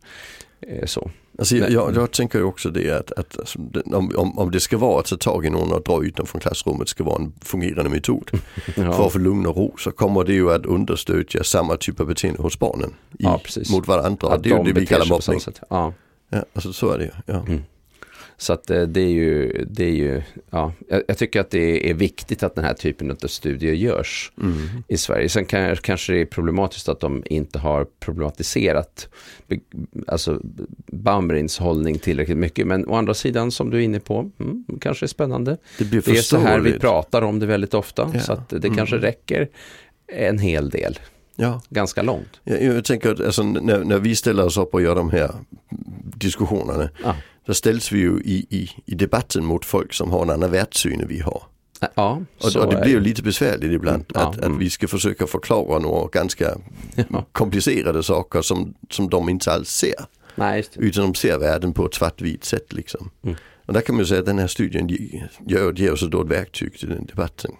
Eh, 0.61 0.87
så. 0.87 1.11
Alltså, 1.39 1.57
jag, 1.57 1.71
jag, 1.71 1.95
jag 1.97 2.11
tänker 2.13 2.43
också 2.43 2.71
det 2.71 2.91
att, 2.91 3.13
att 3.13 3.39
alltså, 3.39 3.59
om, 3.85 4.13
om, 4.17 4.39
om 4.39 4.51
det 4.51 4.61
ska 4.61 4.79
vara 4.79 5.01
att 5.01 5.07
ta 5.07 5.17
tag 5.17 5.47
i 5.47 5.51
någon 5.51 5.73
och 5.73 5.83
dra 5.83 6.05
ut 6.05 6.17
dem 6.17 6.27
från 6.27 6.41
klassrummet 6.41 6.89
ska 6.89 7.05
vara 7.05 7.23
en 7.23 7.33
fungerande 7.41 7.91
metod 7.91 8.31
för 8.75 8.85
Ja, 8.85 9.07
att 9.07 9.13
få 9.13 9.19
lugn 9.19 9.47
och 9.47 9.57
ro 9.57 9.75
så 9.79 9.91
kommer 9.91 10.25
det 10.25 10.33
ju 10.33 10.53
att 10.53 10.67
understödja 10.67 11.45
samma 11.45 11.77
typ 11.77 12.01
av 12.01 12.07
beteende 12.07 12.43
hos 12.43 12.59
barnen 12.59 12.91
i, 13.19 13.25
Ja, 13.25 13.41
mot 13.73 13.89
varandra. 13.89 14.29
att 14.29 14.43
det 14.43 14.49
är 14.49 14.51
ju 14.51 14.57
de 14.57 14.73
det 14.73 14.81
vi 14.81 14.87
kallar 14.87 15.07
mobbning. 15.07 15.41
Ja. 15.71 15.93
Ja, 16.31 16.45
alltså 16.53 16.73
så 16.73 16.91
är 16.91 16.99
det 16.99 17.05
ju. 17.05 17.11
Ja. 17.27 17.35
Mm. 17.35 17.63
Så 18.41 18.53
att 18.53 18.71
eh, 18.71 18.83
det 18.83 19.01
är 19.01 19.09
ju, 19.09 19.65
det 19.71 19.85
är 19.85 19.91
ju 19.95 20.23
ja, 20.51 20.73
jag, 21.09 21.19
tycker 21.19 21.41
att 21.41 21.51
det 21.51 21.91
är 21.91 21.95
viktigt 21.95 22.43
att 22.43 22.55
den 22.55 22.65
här 22.65 22.75
typen 22.75 23.11
av 23.11 23.15
studier 23.27 23.75
görs 23.75 24.33
Mm. 24.41 24.57
i 24.89 24.97
Sverige. 24.97 25.29
Sen 25.29 25.45
kan, 25.45 25.77
kanske 25.77 26.13
det 26.13 26.21
är 26.21 26.25
problematiskt 26.25 26.89
att 26.89 27.01
de 27.01 27.23
inte 27.27 27.59
har 27.59 27.87
problematiserat 28.01 29.09
alltså 30.07 30.41
Bamrins 30.87 31.59
hållning 31.59 31.99
tillräckligt 31.99 32.37
mycket. 32.39 32.67
Men 32.67 32.87
å 32.89 32.95
andra 32.95 33.15
sidan 33.15 33.51
som 33.51 33.71
du 33.71 33.77
är 33.79 33.81
inne 33.83 34.01
på, 34.01 34.31
mm, 34.41 34.65
kanske 34.81 35.07
är 35.07 35.09
spännande. 35.09 35.57
Det 35.79 35.85
blir 35.85 36.03
Det 36.05 36.11
är 36.11 36.15
så 36.23 36.39
här 36.39 36.61
vi 36.61 36.79
pratar 36.79 37.23
om 37.23 37.39
det 37.39 37.47
väldigt 37.47 37.75
ofta. 37.75 38.11
Ja. 38.15 38.21
Så 38.21 38.33
att 38.33 38.49
det 38.49 38.57
Mm. 38.65 38.77
kanske 38.77 38.97
räcker 38.97 39.49
en 40.07 40.39
hel 40.39 40.71
del, 40.71 40.99
Ja. 41.37 41.63
ganska 41.71 42.03
långt. 42.03 42.41
Jag, 42.45 42.63
jag 42.63 42.85
tänker 42.85 43.11
att 43.13 43.21
alltså, 43.21 43.43
när, 43.43 43.85
när 43.85 43.99
vi 43.99 44.17
ställer 44.17 44.45
oss 44.47 44.57
upp 44.59 44.75
och 44.75 44.83
gör 44.83 44.95
de 44.95 45.11
här 45.11 45.31
diskussionerna 46.17 46.89
Ja, 47.05 47.17
då 47.49 47.55
ställs 47.55 47.93
vi 47.93 47.99
ju 47.99 48.21
i, 48.25 48.47
i, 48.51 48.71
i 48.87 48.95
debatten 48.95 49.45
mot 49.45 49.65
folk 49.65 49.93
som 49.95 50.11
har 50.11 50.23
en 50.23 50.31
annan 50.31 50.51
världssyn 50.51 51.01
än 51.01 51.09
vi 51.09 51.21
har. 51.21 51.43
ja 51.95 52.23
Och, 52.39 52.57
och 52.57 52.75
det 52.75 52.81
blir 52.81 52.91
ju 52.93 53.01
lite 53.01 53.23
besvärligt 53.23 53.73
ibland 53.73 54.05
Ja, 54.15 54.21
att, 54.29 54.39
mm. 54.39 54.55
att 54.55 54.61
vi 54.61 54.71
ska 54.71 54.89
försöka 54.89 55.27
förklara 55.27 55.79
några 55.79 56.09
ganska 56.09 56.57
Ja. 57.11 57.25
komplicerade 57.33 58.03
saker 58.03 58.43
som, 58.43 58.75
som 58.91 59.09
de 59.11 59.29
inte 59.29 59.53
alls 59.53 59.69
ser. 59.71 59.95
Nej. 60.35 60.65
Utan 60.77 61.05
de 61.05 61.15
ser 61.15 61.39
världen 61.39 61.73
på 61.73 61.87
ett 61.87 61.95
svartvitt 61.95 62.45
sätt 62.45 62.73
liksom. 62.73 63.11
Mm. 63.25 63.37
Och 63.67 63.73
där 63.73 63.81
kan 63.81 63.95
man 63.95 64.03
ju 64.03 64.07
säga 64.07 64.21
att 64.21 64.27
den 64.27 64.39
här 64.39 64.47
studien 64.47 64.89
ge- 64.89 65.23
gör, 65.47 65.73
ger 65.73 65.93
oss 65.93 66.01
då 66.11 66.23
ett 66.23 66.29
verktyg 66.31 66.79
till 66.79 66.89
den 66.89 67.07
debatten. 67.07 67.51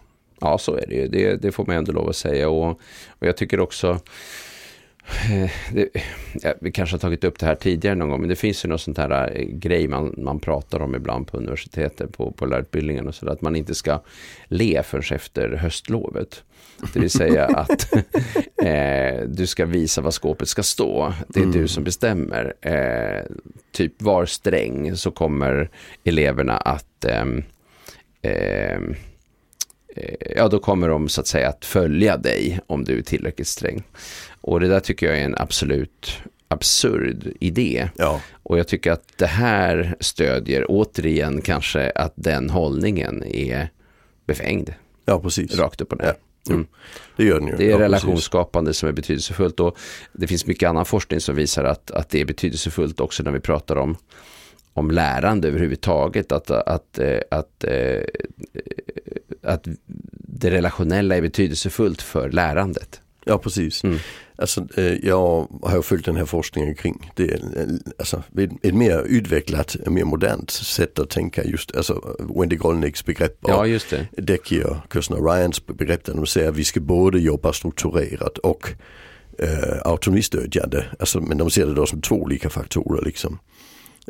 Ja, 0.41 0.59
så 0.59 0.75
är 0.77 0.87
det 0.87 0.95
ju. 0.95 1.09
Det, 1.09 1.37
det 1.43 1.53
får 1.53 1.67
man 1.67 1.77
ändå 1.77 1.93
lov 1.93 2.09
att 2.09 2.17
säga. 2.17 2.49
Och, 2.49 2.69
och 3.09 3.27
jag 3.27 3.37
tycker 3.37 3.61
också, 3.61 4.01
det, 5.73 5.89
ja, 6.43 6.55
vi 6.61 6.73
kanske 6.73 6.95
har 6.95 6.99
tagit 6.99 7.25
upp 7.25 7.39
det 7.39 7.47
här 7.47 7.55
tidigare 7.55 7.95
någon 7.95 8.09
gång, 8.09 8.21
men 8.21 8.29
det 8.29 8.37
finns 8.37 8.65
ju 8.65 8.69
något 8.69 8.81
sånt 8.81 8.99
här 8.99 9.33
eh, 9.37 9.45
grej 9.45 9.89
man, 9.89 10.15
man 10.17 10.41
pratar 10.41 10.83
om 10.83 10.95
ibland 10.95 11.27
på 11.27 11.37
universitetet, 11.37 12.17
på, 12.17 12.33
på 12.33 12.47
lärarutbildningen 12.47 13.09
och 13.09 13.15
sådär, 13.15 13.33
att 13.33 13.41
man 13.43 13.57
inte 13.57 13.75
ska 13.75 14.01
le 14.49 14.83
förrän 14.83 15.17
efter 15.17 15.49
höstlovet. 15.51 16.43
Det 16.93 17.01
vill 17.01 17.11
säga 17.11 17.47
att 17.47 17.93
eh, 18.63 19.21
du 19.29 19.47
ska 19.47 19.67
visa 19.67 20.01
vad 20.01 20.15
skåpet 20.15 20.49
ska 20.49 20.63
stå. 20.63 21.13
Det 21.29 21.41
är 21.41 21.45
Mm. 21.45 21.61
du 21.61 21.69
som 21.69 21.85
bestämmer. 21.85 22.55
Eh, 22.61 23.23
typ 23.73 24.03
var 24.03 24.27
sträng 24.27 24.97
så 24.97 25.11
kommer 25.11 25.71
eleverna 26.05 26.57
att 26.57 27.05
eh, 27.05 27.25
ja 30.37 30.49
då 30.49 30.59
kommer 30.59 30.89
de 30.89 31.09
så 31.09 31.21
att 31.21 31.27
säga 31.27 31.49
att 31.49 31.65
följa 31.65 32.17
dig 32.17 32.61
om 32.67 32.85
du 32.85 32.99
är 32.99 33.03
tillräckligt 33.03 33.49
sträng. 33.49 33.83
Och 34.41 34.61
det 34.61 34.69
där 34.69 34.81
tycker 34.81 35.07
jag 35.07 35.19
är 35.19 35.25
en 35.25 35.39
absolut 35.39 36.19
absurd 36.49 37.33
idé. 37.41 37.89
Ja, 37.97 38.21
Och 38.43 38.59
jag 38.59 38.69
tycker 38.69 38.93
att 38.93 39.13
det 39.17 39.27
här 39.27 39.97
stödjer 40.01 40.65
återigen 40.69 41.41
kanske 41.41 41.91
att 41.91 42.13
den 42.15 42.51
hållningen 42.51 43.25
är 43.25 43.69
befängd, 44.27 44.75
ja 45.05 45.21
precis. 45.21 45.59
rakt 45.59 45.81
upp 45.81 45.93
och 45.93 45.99
ner. 45.99 46.07
Ja. 46.07 46.15
Mm. 46.51 46.67
Det 47.17 47.25
gör 47.25 47.41
den 47.41 47.49
ju. 47.49 47.57
Det 47.57 47.67
är 47.67 47.71
ja, 47.71 47.79
relationsskapande 47.79 48.75
som 48.75 48.89
är 48.89 48.93
betydelsefullt 48.93 49.61
och 49.61 49.79
det 50.13 50.27
finns 50.27 50.47
mycket 50.47 50.69
annan 50.69 50.85
forskning 50.85 51.21
som 51.21 51.37
visar 51.37 51.65
att, 51.65 51.91
att 51.91 52.09
det 52.09 52.21
är 52.21 52.25
betydelsefullt 52.25 53.01
också 53.01 53.23
när 53.23 53.31
vi 53.31 53.41
pratar 53.41 53.77
om, 53.77 53.97
om 54.73 54.91
lärande 54.91 55.49
överhuvudtaget. 55.49 56.33
Att, 56.33 56.51
att, 56.51 56.99
eh, 56.99 57.21
att, 57.31 57.65
eh, 57.65 58.03
att 59.49 59.69
det 60.29 60.51
relationella 60.51 61.17
är 61.17 61.23
betydelsefullt 61.23 62.03
för 62.03 62.31
lärandet. 62.31 63.01
Ja 63.25 63.39
precis. 63.39 63.85
Mm. 63.85 63.99
Alltså, 64.37 64.67
eh, 64.77 64.85
jag 65.07 65.49
har 65.63 65.83
följt 65.83 66.05
den 66.05 66.17
här 66.17 66.25
forskningen 66.25 66.75
kring 66.75 67.11
det. 67.15 67.33
eh, 67.35 67.41
Alltså, 67.99 68.23
ett, 68.63 68.75
mer 68.75 69.03
utvecklat, 69.09 69.77
mer 69.87 70.05
modernt 70.05 70.51
sätt 70.51 70.99
att 70.99 71.11
tänka 71.11 71.45
just, 71.45 71.77
alltså 71.77 72.17
Wendy 72.39 72.57
Grolniks 72.57 73.05
begrepp 73.05 73.45
och 73.45 73.51
Ja. 73.51 73.67
Decky 74.17 74.63
och 74.63 74.77
Kirsten 74.93 75.25
Ryans 75.25 75.67
begrepp 75.67 76.05
där 76.05 76.15
de 76.15 76.27
säger 76.27 76.49
att 76.49 76.57
vi 76.57 76.65
ska 76.65 76.81
både 76.81 77.19
jobba 77.21 77.53
strukturerat 77.53 78.39
och 78.39 78.71
eh, 79.39 79.79
autonomistödjande. 79.85 80.85
Alltså, 80.99 81.21
men 81.21 81.39
de 81.39 81.51
ser 81.51 81.67
det 81.67 81.75
då 81.75 81.87
som 81.87 82.01
två 82.01 82.15
olika 82.17 82.51
faktorer 82.51 83.05
liksom. 83.05 83.39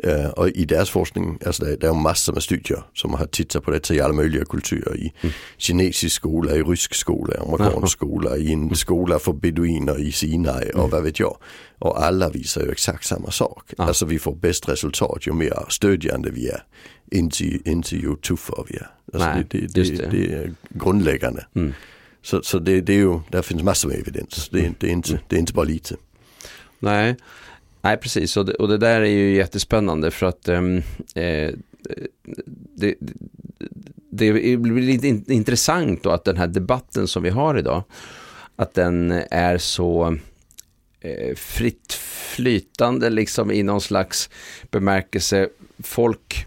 Eh, 0.03 0.29
och 0.29 0.49
i 0.49 0.65
deras 0.65 0.89
forskning, 0.89 1.39
alltså 1.45 1.65
det, 1.65 1.75
det 1.75 1.87
är 1.87 1.93
massor 1.93 2.33
med 2.33 2.43
studier 2.43 2.83
som 2.93 3.13
har 3.13 3.25
tittat 3.25 3.63
på 3.63 3.71
detta 3.71 3.93
i 3.93 4.01
alla 4.01 4.13
möjliga 4.13 4.45
kulturer. 4.45 4.97
I 4.97 5.13
kinesisk 5.57 6.15
skola, 6.15 6.55
i 6.55 6.63
rysk 6.63 6.95
skola, 6.95 7.33
i 7.33 7.37
amerikansk 7.37 7.77
Jaha. 7.77 7.87
skola, 7.87 8.37
i 8.37 8.53
en 8.53 8.75
skola 8.75 9.19
för 9.19 9.33
beduiner 9.33 9.99
i 9.99 10.11
Sinai 10.11 10.71
och 10.75 10.91
vad 10.91 11.03
vet 11.03 11.19
jag. 11.19 11.37
Och 11.79 12.03
alla 12.05 12.29
visar 12.29 12.61
ju 12.61 12.71
exakt 12.71 13.05
samma 13.05 13.31
sak. 13.31 13.73
Ja. 13.77 13.83
Alltså 13.83 14.05
vi 14.05 14.19
får 14.19 14.35
bäst 14.35 14.69
resultat 14.69 15.27
ju 15.27 15.33
mer 15.33 15.65
stödjande 15.69 16.29
vi 16.31 16.47
är. 16.49 16.63
Inte, 17.11 17.69
inte 17.69 17.95
ju 17.95 18.15
tuffare 18.15 18.63
vi 18.69 18.75
är. 18.77 18.89
Alltså 19.13 19.29
Nej, 19.29 19.45
det, 19.49 19.59
det, 19.59 19.83
det, 19.83 19.97
det. 19.97 20.07
det 20.11 20.33
är 20.33 20.53
grundläggande. 20.69 21.45
Mm. 21.55 21.73
Så, 22.21 22.41
så 22.41 22.59
det, 22.59 22.81
det 22.81 22.93
är 22.93 22.97
ju, 22.97 23.19
där 23.31 23.41
finns 23.41 23.63
massor 23.63 23.89
med 23.89 23.99
evidens. 23.99 24.49
Det, 24.51 24.59
är- 24.65 24.73
det, 24.79 24.87
är, 24.87 24.91
inte, 24.91 25.19
det 25.27 25.35
är 25.35 25.39
inte 25.39 25.53
bara 25.53 25.65
lite. 25.65 25.95
Nej, 26.79 27.15
Nej 27.81 27.97
precis. 27.97 28.37
Och 28.37 28.45
det, 28.45 28.53
och 28.53 28.67
det 28.67 28.77
där 28.77 29.01
är 29.01 29.05
ju 29.05 29.35
jättespännande 29.35 30.11
för 30.11 30.25
att 30.25 30.47
ehm, 30.47 30.77
eh, 31.15 31.53
det, 32.75 32.95
det 34.11 34.33
blir 34.57 34.81
lite 34.81 35.33
intressant 35.33 36.03
då 36.03 36.09
att 36.09 36.23
den 36.23 36.37
här 36.37 36.47
debatten 36.47 37.07
som 37.07 37.23
vi 37.23 37.29
har 37.29 37.57
idag, 37.57 37.83
att 38.55 38.73
den 38.73 39.11
är 39.31 39.57
så 39.57 40.17
eh, 41.01 41.35
fritt 41.35 41.93
flytande 42.35 43.09
liksom 43.09 43.51
i 43.51 43.63
någon 43.63 43.81
slags 43.81 44.29
bemärkelse. 44.71 45.49
Folk 45.79 46.45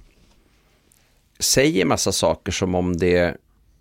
säger 1.38 1.84
massa 1.84 2.12
saker 2.12 2.52
som 2.52 2.74
om 2.74 2.96
det 2.96 3.36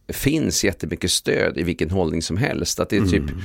finns 0.08 0.63
jättemycket 0.63 1.12
stöd 1.12 1.58
i 1.58 1.63
vilken 1.63 1.91
hållning 1.91 2.22
som 2.22 2.38
helst. 2.38 2.79
Att 2.79 2.89
det 2.89 2.98
är 2.98 3.05
typ 3.05 3.29
mm 3.29 3.41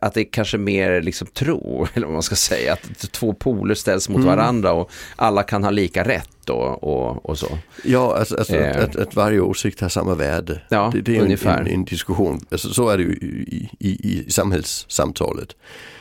att 0.00 0.14
det 0.14 0.20
är 0.20 0.32
kanske 0.32 0.58
mer 0.58 1.02
liksom 1.02 1.26
tro, 1.26 1.86
eller 1.94 2.06
vad 2.06 2.14
man 2.14 2.22
ska 2.22 2.36
säga, 2.36 2.72
att 2.72 3.12
två 3.12 3.32
poler 3.32 3.74
ställs 3.74 4.08
mot 4.08 4.16
mm. 4.16 4.28
varandra 4.28 4.72
och 4.72 4.90
alla 5.16 5.42
kan 5.42 5.64
ha 5.64 5.70
lika 5.70 6.04
rätt 6.04 6.50
och, 6.50 6.84
och, 6.84 7.30
och 7.30 7.38
så. 7.38 7.58
Ja, 7.84 8.16
alltså, 8.16 8.36
alltså 8.36 8.56
eh. 8.56 8.84
att, 8.84 8.96
att, 8.96 9.16
varje 9.16 9.40
åsikt 9.40 9.80
har 9.80 9.88
samma 9.88 10.14
värde. 10.14 10.62
Ja, 10.68 10.90
det, 10.94 11.00
det 11.00 11.16
är 11.16 11.22
ungefär. 11.22 11.60
En, 11.60 11.66
en, 11.66 11.72
en 11.72 11.84
diskussion, 11.84 12.40
alltså, 12.50 12.68
så 12.68 12.88
är 12.88 12.98
det 12.98 13.02
ju 13.02 13.12
i, 13.12 13.70
i, 13.78 13.88
i 13.88 14.30
samhällssamtalet. 14.30 15.56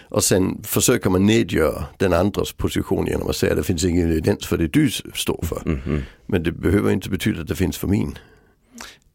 Och 0.10 0.24
sen 0.24 0.64
försöker 0.64 1.10
man 1.10 1.26
nedgöra 1.26 1.86
den 1.98 2.14
andras 2.14 2.52
position 2.52 3.08
genom 3.08 3.30
att 3.30 3.36
säga 3.36 3.52
att 3.52 3.58
det 3.58 3.64
finns 3.64 3.86
ingen 3.86 4.12
evidens 4.12 4.48
för 4.48 4.58
det 4.58 4.68
du 4.68 4.90
står 5.14 5.44
för. 5.44 5.62
Mm 5.66 5.82
-hmm. 5.86 6.02
Men 6.26 6.44
det 6.44 6.52
behöver 6.52 6.92
inte 6.92 7.10
betyda 7.10 7.42
att 7.42 7.48
det 7.48 7.56
finns 7.56 7.78
för 7.78 7.88
min. 7.88 8.18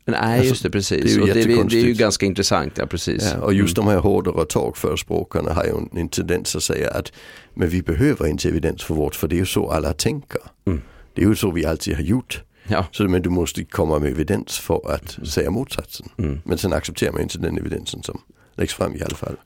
Nej, 0.05 0.21
alltså, 0.21 0.49
just 0.49 0.63
det, 0.63 0.71
precis. 0.71 1.05
Det 1.05 1.23
är, 1.23 1.27
ju 1.27 1.33
det, 1.33 1.69
det, 1.69 1.81
är 1.81 1.87
ju 1.87 1.95
ganska 1.95 2.27
intressant, 2.27 2.73
ja 2.79 2.87
precis. 2.87 3.33
Ja, 3.35 3.41
och 3.41 3.55
just 3.55 3.79
mm. 3.79 3.87
de 3.87 3.95
här 3.95 4.01
hårdare 4.01 4.45
tagförespråkarna 4.45 5.53
har 5.53 5.65
ju 5.65 5.71
en, 5.71 5.89
en 5.93 6.09
tendens 6.09 6.57
att 6.57 6.63
säga 6.63 6.91
att 6.91 7.13
men 7.55 7.69
vi 7.69 7.83
behöver 7.83 8.27
inte 8.27 8.49
evidens 8.49 8.83
för 8.83 8.95
vårt, 8.95 9.15
för 9.15 9.29
det 9.29 9.37
är 9.37 9.39
ju 9.39 9.47
så 9.47 9.71
alla 9.71 9.93
tänker. 9.93 10.41
Mm. 10.67 10.83
Det 11.15 11.23
är 11.23 11.27
ju 11.27 11.35
så 11.35 11.51
vi 11.51 11.65
alltid 11.67 11.95
har 11.95 12.03
gjort. 12.03 12.43
Ja. 12.69 12.87
Så, 12.91 13.05
men 13.05 13.23
du 13.23 13.31
måste 13.31 13.65
komma 13.65 13.99
med 13.99 14.11
evidens 14.11 14.59
för 14.59 14.95
att 14.95 15.17
mm. 15.17 15.27
säga 15.27 15.51
motsatsen. 15.51 16.09
Mm. 16.19 16.41
Men 16.45 16.59
sen 16.59 16.73
accepterar 16.73 17.13
man 17.13 17.23
inte 17.23 17.39
den 17.39 17.59
evidensen 17.59 18.03
som 18.03 18.21
läggs 18.55 18.75
fram 18.75 18.97
i 18.97 19.03
alla 19.03 19.17
fall. 19.17 19.37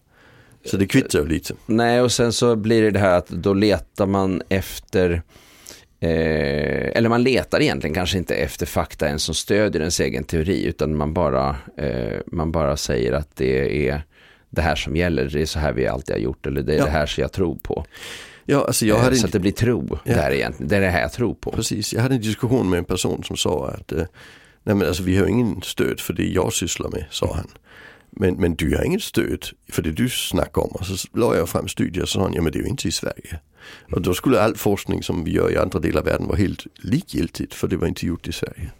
Så 0.64 0.76
det 0.76 0.86
kvittar 0.86 1.26
lite. 1.26 1.54
Nej, 1.66 2.00
och 2.00 2.12
sen 2.12 2.32
så 2.32 2.56
blir 2.56 2.82
det 2.82 2.90
det 2.90 2.98
här 2.98 3.18
att 3.18 3.28
då 3.28 3.54
letar 3.54 4.06
man 4.06 4.42
efter 4.48 5.22
Eh, 6.00 6.90
eller 6.94 7.08
man 7.08 7.22
letar 7.22 7.60
egentligen 7.60 7.94
kanske 7.94 8.18
inte 8.18 8.34
efter 8.34 8.66
fakta 8.66 9.06
ens 9.06 9.22
som 9.22 9.34
stödjer 9.34 9.80
ens 9.80 10.00
egen 10.00 10.24
teori 10.24 10.64
utan 10.64 10.96
man 10.96 11.14
bara, 11.14 11.56
eh, 11.76 12.18
man 12.26 12.52
bara 12.52 12.76
säger 12.76 13.12
att 13.12 13.36
det 13.36 13.88
är 13.88 14.02
det 14.50 14.62
här 14.62 14.76
som 14.76 14.96
gäller, 14.96 15.30
det 15.32 15.42
är 15.42 15.46
så 15.46 15.58
här 15.58 15.72
vi 15.72 15.86
alltid 15.86 16.14
har 16.14 16.20
gjort 16.20 16.46
eller 16.46 16.62
det 16.62 16.74
är 16.74 16.78
ja. 16.78 16.84
det 16.84 16.90
här 16.90 17.06
som 17.06 17.22
jag 17.22 17.32
tror 17.32 17.58
på. 17.62 17.84
Ja, 18.44 18.64
alltså 18.66 18.86
jag 18.86 18.98
hade 18.98 19.16
eh, 19.16 19.20
så 19.20 19.26
att 19.26 19.32
det 19.32 19.40
blir 19.40 19.52
tro 19.52 19.98
ja. 20.04 20.14
där 20.14 20.30
egentligen, 20.30 20.68
det 20.68 20.76
är 20.76 20.80
det 20.80 20.90
här 20.90 21.00
jag 21.00 21.12
tror 21.12 21.34
på. 21.34 21.50
Precis, 21.50 21.92
jag 21.94 22.02
hade 22.02 22.14
en 22.14 22.20
diskussion 22.20 22.70
med 22.70 22.78
en 22.78 22.84
person 22.84 23.24
som 23.24 23.36
sa 23.36 23.68
att 23.68 23.92
eh, 23.92 24.04
nej 24.62 24.74
men 24.76 24.88
alltså 24.88 25.02
vi 25.02 25.16
har 25.16 25.26
ingen 25.26 25.62
stöd 25.62 26.00
för 26.00 26.12
det 26.12 26.26
jag 26.26 26.52
sysslar 26.52 26.90
med, 26.90 27.04
sa 27.10 27.34
han. 27.34 27.48
Men, 28.10 28.34
men 28.34 28.54
du 28.54 28.76
har 28.76 28.84
inget 28.84 29.02
stöd 29.02 29.46
för 29.72 29.82
det 29.82 29.92
du 29.92 30.08
snackar 30.08 30.62
om. 30.62 30.70
Och 30.70 30.86
så 30.86 31.08
la 31.12 31.36
jag 31.36 31.48
fram 31.48 31.68
studier 31.68 32.02
och 32.02 32.08
sa 32.08 32.30
ja 32.34 32.42
men 32.42 32.52
det 32.52 32.58
är 32.58 32.62
ju 32.62 32.68
inte 32.68 32.88
i 32.88 32.92
Sverige. 32.92 33.40
Och 33.92 34.02
då 34.02 34.14
skulle 34.14 34.40
all 34.40 34.56
forskning 34.56 35.02
som 35.02 35.24
vi 35.24 35.30
gör 35.30 35.50
i 35.50 35.56
andra 35.56 35.78
delar 35.78 36.00
av 36.00 36.06
världen 36.06 36.26
vara 36.26 36.36
helt 36.36 36.66
likgiltigt 36.74 37.54
för 37.54 37.68
det 37.68 37.76
var 37.76 37.86
inte 37.86 38.06
gjort 38.06 38.28
i 38.28 38.32
Sverige. 38.32 38.70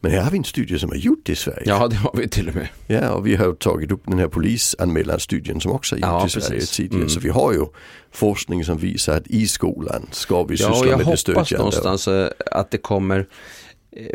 Men 0.00 0.12
här 0.12 0.22
har 0.22 0.30
vi 0.30 0.38
en 0.38 0.44
studie 0.44 0.78
som 0.78 0.92
är 0.92 0.96
gjort 0.96 1.28
i 1.28 1.34
Sverige. 1.34 1.62
Ja, 1.66 1.88
det 1.88 1.96
har 1.96 2.10
vi 2.14 2.28
till 2.28 2.48
och 2.48 2.54
med. 2.54 2.68
Ja, 2.86 3.10
och 3.10 3.26
vi 3.26 3.36
har 3.36 3.52
tagit 3.52 3.90
upp 3.90 4.02
den 4.04 4.18
här 4.18 4.28
polisanmälan-studien 4.28 5.60
som 5.60 5.72
också 5.72 5.94
är 5.94 5.98
gjort 5.98 6.08
ja, 6.08 6.26
i 6.26 6.30
Sverige 6.30 6.50
precis. 6.50 6.76
tidigare. 6.76 6.96
Mm. 6.96 7.08
Så 7.08 7.20
vi 7.20 7.28
har 7.28 7.52
ju 7.52 7.66
forskning 8.12 8.64
som 8.64 8.78
visar 8.78 9.16
att 9.16 9.26
i 9.26 9.46
skolan 9.48 10.06
ska 10.10 10.42
vi 10.42 10.56
syssla 10.56 10.86
ja, 10.86 10.96
med 10.96 11.06
det 11.06 11.16
stödjande. 11.16 11.48
Jag 11.50 11.58
hoppas 11.58 11.82
någonstans 11.82 12.08
eh, 12.08 12.30
att 12.50 12.70
det 12.70 12.78
kommer 12.78 13.26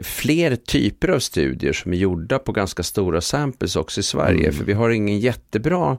fler 0.04 0.56
typer 0.56 1.08
av 1.08 1.20
studier 1.20 1.74
som 1.74 1.94
är 1.94 1.98
gjorda 1.98 2.40
på 2.40 2.52
ganska 2.52 2.84
stora 2.84 3.22
samples 3.22 3.76
också 3.76 4.00
i 4.00 4.04
Sverige. 4.04 4.44
Mm. 4.44 4.54
För 4.54 4.64
vi 4.64 4.74
har 4.74 4.90
ingen 4.90 5.20
jättebra 5.20 5.98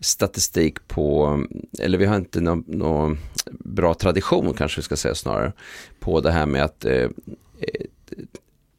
statistik 0.00 0.88
på, 0.88 1.38
eller 1.78 1.98
vi 1.98 2.06
har 2.06 2.16
inte 2.16 2.40
någon, 2.40 2.64
någon 2.66 3.18
bra 3.50 3.94
tradition 3.94 4.54
kanske 4.54 4.80
vi 4.80 4.84
ska 4.84 4.96
säga 4.96 5.14
snarare, 5.14 5.52
på 6.00 6.20
det 6.20 6.30
här 6.30 6.46
med 6.46 6.64
att 6.64 6.84
eh, 6.84 6.92
eh 6.92 7.08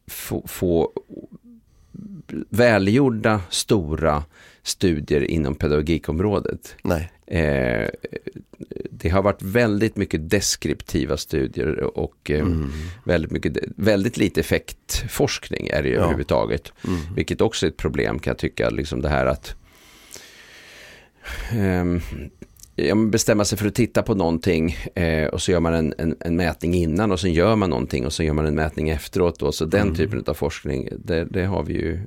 få, 0.06 0.42
få 0.46 0.92
välgjorda 2.48 3.40
stora 3.50 4.24
studier 4.66 5.30
inom 5.30 5.54
pedagogikområdet. 5.54 6.76
Nej. 6.82 7.10
Eh, 7.26 7.88
det 8.90 9.08
har 9.08 9.22
varit 9.22 9.42
väldigt 9.42 9.96
mycket 9.96 10.30
deskriptiva 10.30 11.16
studier 11.16 11.98
och 11.98 12.30
eh, 12.30 12.40
mm. 12.40 12.70
väldigt, 13.04 13.30
mycket, 13.30 13.56
väldigt 13.76 14.16
lite 14.16 14.40
effektforskning 14.40 15.68
är 15.68 15.82
det 15.82 15.88
ju 15.88 15.94
ja. 15.94 16.00
överhuvudtaget. 16.00 16.72
Mm. 16.86 17.00
Vilket 17.14 17.40
också 17.40 17.66
är 17.66 17.70
ett 17.70 17.76
problem 17.76 18.18
kan 18.18 18.30
jag 18.30 18.38
tycka, 18.38 18.70
liksom 18.70 19.02
det 19.02 19.08
här 19.08 19.26
att 19.26 19.54
um, 21.52 22.00
bestämma 23.10 23.44
sig 23.44 23.58
för 23.58 23.66
att 23.66 23.74
titta 23.74 24.02
på 24.02 24.14
någonting 24.14 24.76
eh, 24.94 25.26
och 25.26 25.42
så 25.42 25.52
gör 25.52 25.60
man 25.60 25.74
en, 25.74 25.94
en, 25.98 26.16
en, 26.20 26.36
mätning 26.36 26.74
innan 26.74 27.12
och 27.12 27.20
så 27.20 27.28
gör 27.28 27.56
man 27.56 27.70
någonting 27.70 28.06
och 28.06 28.12
så 28.12 28.22
gör 28.22 28.32
man 28.32 28.46
en 28.46 28.54
mätning 28.54 28.88
efteråt. 28.88 29.38
Då. 29.38 29.52
Så 29.52 29.64
den 29.64 29.82
mm. 29.82 29.94
typen 29.94 30.24
av 30.26 30.34
forskning, 30.34 30.88
det, 31.04 31.24
det, 31.24 31.44
har 31.44 31.62
vi 31.62 31.72
ju 31.72 31.94
eh, 31.94 32.00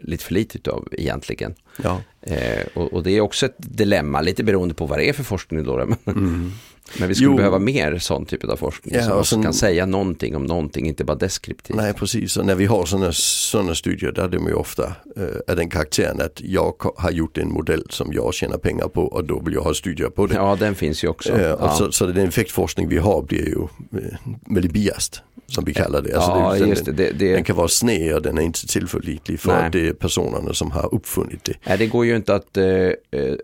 lite 0.00 0.24
för 0.24 0.34
lite 0.34 0.70
av 0.70 0.88
egentligen. 0.92 1.54
Ja. 1.82 2.00
Eh, 2.20 2.66
och, 2.74 2.92
och, 2.92 3.02
det 3.02 3.10
är 3.10 3.20
också 3.20 3.46
ett 3.46 3.56
dilemma, 3.58 4.20
lite 4.20 4.44
beroende 4.44 4.74
på 4.74 4.86
vad 4.86 4.98
det 4.98 5.08
är 5.08 5.12
för 5.12 5.24
forskning 5.24 5.64
då. 5.64 5.74
Mm. 6.06 6.52
Men 6.98 7.08
vi 7.08 7.14
skulle 7.14 7.30
jo. 7.30 7.36
behöva 7.36 7.58
mer 7.58 7.98
sån 7.98 8.26
typ 8.26 8.44
av 8.44 8.56
forskning 8.56 8.94
ja, 8.94 9.02
som 9.02 9.24
sen, 9.24 9.42
kan 9.42 9.54
säga 9.54 9.86
någonting 9.86 10.36
om 10.36 10.44
någonting, 10.44 10.86
inte 10.86 11.04
bara 11.04 11.16
deskriptivt. 11.16 11.76
Nej, 11.76 11.92
precis. 11.92 12.36
Och 12.36 12.46
när 12.46 12.54
vi 12.54 12.66
har 12.66 12.86
sådana, 12.86 13.12
sådana 13.12 13.74
studier 13.74 14.12
där 14.12 14.24
är 14.24 14.28
de 14.28 14.46
ju 14.46 14.54
ofta 14.54 14.84
äh, 15.16 15.22
är 15.46 15.56
den 15.56 15.70
karaktären 15.70 16.20
att 16.20 16.40
jag 16.40 16.74
har 16.96 17.10
gjort 17.10 17.38
en 17.38 17.48
modell 17.48 17.86
som 17.90 18.12
jag 18.12 18.34
tjänar 18.34 18.58
pengar 18.58 18.88
på 18.88 19.02
och 19.02 19.24
då 19.24 19.40
vill 19.40 19.54
jag 19.54 19.62
ha 19.62 19.74
studier 19.74 20.08
på 20.08 20.26
det. 20.26 20.34
Ja, 20.34 20.56
den 20.60 20.74
finns 20.74 21.04
ju 21.04 21.08
också. 21.08 21.32
Äh, 21.32 21.42
ja. 21.42 21.74
så, 21.78 21.92
så 21.92 22.06
den 22.06 22.28
effektforskning 22.28 22.88
vi 22.88 22.98
har 22.98 23.22
blir 23.22 23.48
ju 23.48 23.62
äh, 24.00 24.18
väldigt 24.46 24.72
biased 24.72 25.18
som 25.46 25.64
vi 25.64 25.74
kallar 25.74 26.02
det. 26.02 26.14
Alltså 26.14 26.30
ja, 26.30 26.52
det, 26.52 26.70
just 26.70 26.84
det, 26.84 26.92
det, 26.92 27.10
det. 27.10 27.32
Den 27.32 27.44
kan 27.44 27.56
vara 27.56 27.68
sned 27.68 28.14
och 28.14 28.22
den 28.22 28.38
är 28.38 28.42
inte 28.42 28.66
tillförlitlig 28.66 29.40
för 29.40 29.70
Nej. 29.72 29.88
är 29.88 29.92
personerna 29.92 30.54
som 30.54 30.70
har 30.70 30.94
uppfunnit 30.94 31.44
det. 31.44 31.54
Nej, 31.66 31.78
det 31.78 31.86
går 31.86 32.06
ju 32.06 32.16
inte 32.16 32.34
att 32.34 32.56
uh, 32.56 32.90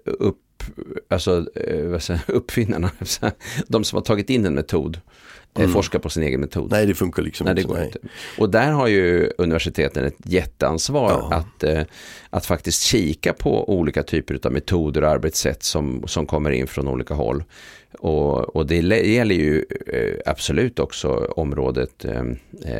upp 0.04 0.36
alltså 1.08 1.46
eh, 1.54 1.84
vad 1.84 2.02
säger, 2.02 2.22
uppfinnarna, 2.30 2.90
de 3.66 3.84
som 3.84 3.96
har 3.96 4.02
tagit 4.02 4.30
in 4.30 4.46
en 4.46 4.54
metod, 4.54 5.00
eh, 5.54 5.60
mm. 5.60 5.72
forskar 5.72 5.98
på 5.98 6.10
sin 6.10 6.22
egen 6.22 6.40
metod. 6.40 6.70
Nej, 6.70 6.86
det 6.86 6.94
funkar 6.94 7.22
liksom 7.22 7.44
nej, 7.44 7.54
det 7.54 7.62
går 7.62 7.82
inte. 7.82 7.98
Och 8.38 8.50
där 8.50 8.72
har 8.72 8.86
ju 8.88 9.30
universiteten 9.38 10.04
ett 10.04 10.16
jätteansvar 10.24 11.10
ja. 11.10 11.36
att, 11.36 11.64
eh, 11.64 11.82
att 12.30 12.46
faktiskt 12.46 12.82
kika 12.82 13.32
på 13.32 13.70
olika 13.78 14.02
typer 14.02 14.38
av 14.42 14.52
metoder 14.52 15.04
och 15.04 15.10
arbetssätt 15.10 15.62
som, 15.62 16.02
som 16.06 16.26
kommer 16.26 16.50
in 16.50 16.66
från 16.66 16.88
olika 16.88 17.14
håll. 17.14 17.44
Och, 17.98 18.56
och 18.56 18.66
det 18.66 18.76
gäller 19.06 19.34
ju 19.34 19.64
absolut 20.26 20.78
också 20.78 21.08
området 21.36 22.04
eh, 22.04 22.24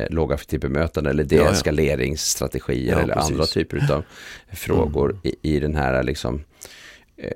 lågaffektivt 0.09 0.61
bemötande 0.61 1.09
eller 1.09 1.23
deeskaleringsstrategier 1.23 2.91
ja, 2.91 2.97
ja. 2.97 3.03
eller 3.03 3.13
precis. 3.13 3.31
andra 3.31 3.45
typer 3.45 3.91
av 3.91 4.03
frågor 4.51 5.09
mm. 5.09 5.21
i, 5.23 5.55
i 5.55 5.59
den 5.59 5.75
här 5.75 6.03
liksom, 6.03 6.43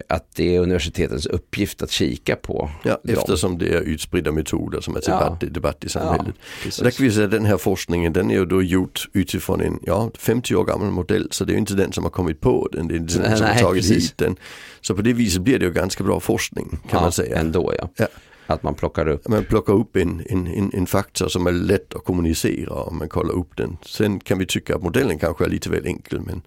att 0.09 0.35
det 0.35 0.55
är 0.55 0.59
universitetens 0.59 1.25
uppgift 1.25 1.81
att 1.81 1.91
kika 1.91 2.35
på. 2.35 2.69
Ja, 2.83 2.99
dem. 3.03 3.15
eftersom 3.17 3.57
det 3.57 3.73
är 3.73 3.81
utspridda 3.81 4.31
metoder 4.31 4.81
som 4.81 4.95
är 4.95 4.99
till 4.99 5.09
ja. 5.09 5.37
debatt, 5.41 5.83
i 5.83 5.89
samhället. 5.89 6.35
Ja, 6.65 6.83
där 6.83 6.91
kan 6.91 7.05
vi 7.05 7.11
säga 7.11 7.25
att 7.25 7.31
den 7.31 7.45
här 7.45 7.57
forskningen 7.57 8.13
den 8.13 8.31
är 8.31 8.35
ju 8.35 8.45
då 8.45 8.61
gjord 8.63 8.99
utifrån 9.13 9.61
en 9.61 9.79
ja, 9.83 10.11
50 10.17 10.55
år 10.55 10.63
gammal 10.63 10.91
modell 10.91 11.27
så 11.31 11.45
det 11.45 11.53
är 11.53 11.57
inte 11.57 11.73
den 11.73 11.91
som 11.91 12.03
har 12.03 12.11
kommit 12.11 12.41
på 12.41 12.69
den, 12.71 12.87
det 12.87 12.93
är 12.93 12.97
inte 12.97 13.13
den 13.13 13.29
nej, 13.29 13.37
som 13.37 13.47
har 13.47 13.55
tagit 13.55 13.83
precis. 13.83 14.03
hit 14.03 14.17
den. 14.17 14.35
Så 14.81 14.95
på 14.95 15.01
det 15.01 15.13
viset 15.13 15.41
blir 15.41 15.59
det 15.59 15.65
ju 15.65 15.71
ganska 15.71 16.03
bra 16.03 16.19
forskning 16.19 16.69
kan 16.69 16.79
ja, 16.91 17.01
man 17.01 17.11
säga. 17.11 17.37
Ändå 17.37 17.73
ja. 17.79 17.89
ja. 17.95 18.07
Att 18.47 18.63
man 18.63 18.75
plockar 18.75 19.07
upp. 19.07 19.27
Man 19.27 19.45
plockar 19.45 19.73
upp 19.73 19.95
en, 19.95 20.25
en, 20.29 20.47
en, 20.47 20.71
en 20.73 20.85
faktor 20.85 21.27
som 21.27 21.47
är 21.47 21.51
lätt 21.51 21.95
att 21.95 22.03
kommunicera 22.03 22.73
och 22.73 22.93
man 22.93 23.09
kollar 23.09 23.33
upp 23.33 23.57
den. 23.57 23.77
Sen 23.85 24.19
kan 24.19 24.39
vi 24.39 24.45
tycka 24.45 24.75
att 24.75 24.83
modellen 24.83 25.19
kanske 25.19 25.45
är 25.45 25.49
lite 25.49 25.69
väl 25.69 25.85
enkel 25.85 26.21
men, 26.21 26.41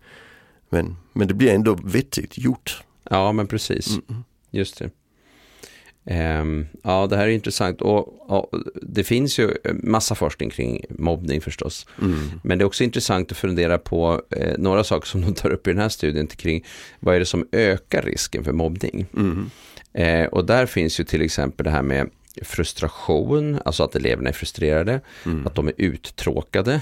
men, 0.70 0.96
men 1.12 1.29
det 1.29 1.35
blir 1.35 1.55
ändå 1.55 1.79
vettigt 1.85 2.38
gjort. 2.38 2.83
Ja, 3.10 3.32
men 3.32 3.46
precis. 3.46 3.88
Mm. 3.88 4.24
Just 4.50 4.78
det. 4.78 4.90
Um, 6.10 6.66
ja, 6.82 7.06
det 7.06 7.16
här 7.16 7.24
är 7.24 7.30
intressant 7.30 7.82
och, 7.82 8.30
och, 8.30 8.62
det 8.82 9.04
finns 9.04 9.38
ju 9.38 9.54
massa 9.82 10.14
forskning 10.14 10.50
kring 10.50 10.84
mobbning 10.88 11.40
förstås. 11.40 11.86
Mm. 12.02 12.40
Men 12.42 12.58
det 12.58 12.62
är 12.62 12.66
också 12.66 12.84
intressant 12.84 13.32
att 13.32 13.38
fundera 13.38 13.78
på 13.78 14.22
eh, 14.30 14.58
några 14.58 14.84
saker 14.84 15.08
som 15.08 15.20
de 15.20 15.34
tar 15.34 15.50
upp 15.50 15.66
i 15.66 15.70
den 15.70 15.80
här 15.80 15.88
studien 15.88 16.26
kring 16.26 16.64
vad 17.00 17.14
är 17.14 17.18
det 17.18 17.26
som 17.26 17.48
ökar 17.52 18.02
risken 18.02 18.44
för 18.44 18.52
mobbning. 18.52 19.06
Mm. 19.16 19.50
Eh, 19.92 20.26
och 20.26 20.44
där 20.44 20.66
finns 20.66 21.00
ju 21.00 21.04
till 21.04 21.22
exempel 21.22 21.64
det 21.64 21.70
här 21.70 21.82
med 21.82 22.10
frustration, 22.42 23.58
alltså 23.64 23.82
att 23.82 23.96
eleverna 23.96 24.28
är 24.28 24.32
frustrerade, 24.32 25.00
mm. 25.26 25.46
att 25.46 25.54
de 25.54 25.68
är 25.68 25.74
uttråkade 25.76 26.80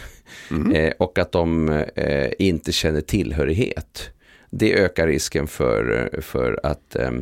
mm. 0.51 0.73
eh, 0.73 0.93
och 0.99 1.19
att 1.19 1.33
de 1.33 1.69
eh, 1.95 2.31
inte 2.39 2.73
känner 2.73 3.01
tillhörighet 3.01 4.11
det 4.51 4.75
ökar 4.75 5.07
risken 5.07 5.47
för, 5.47 6.11
för 6.23 6.61
att 6.63 6.97
eh, 6.97 7.13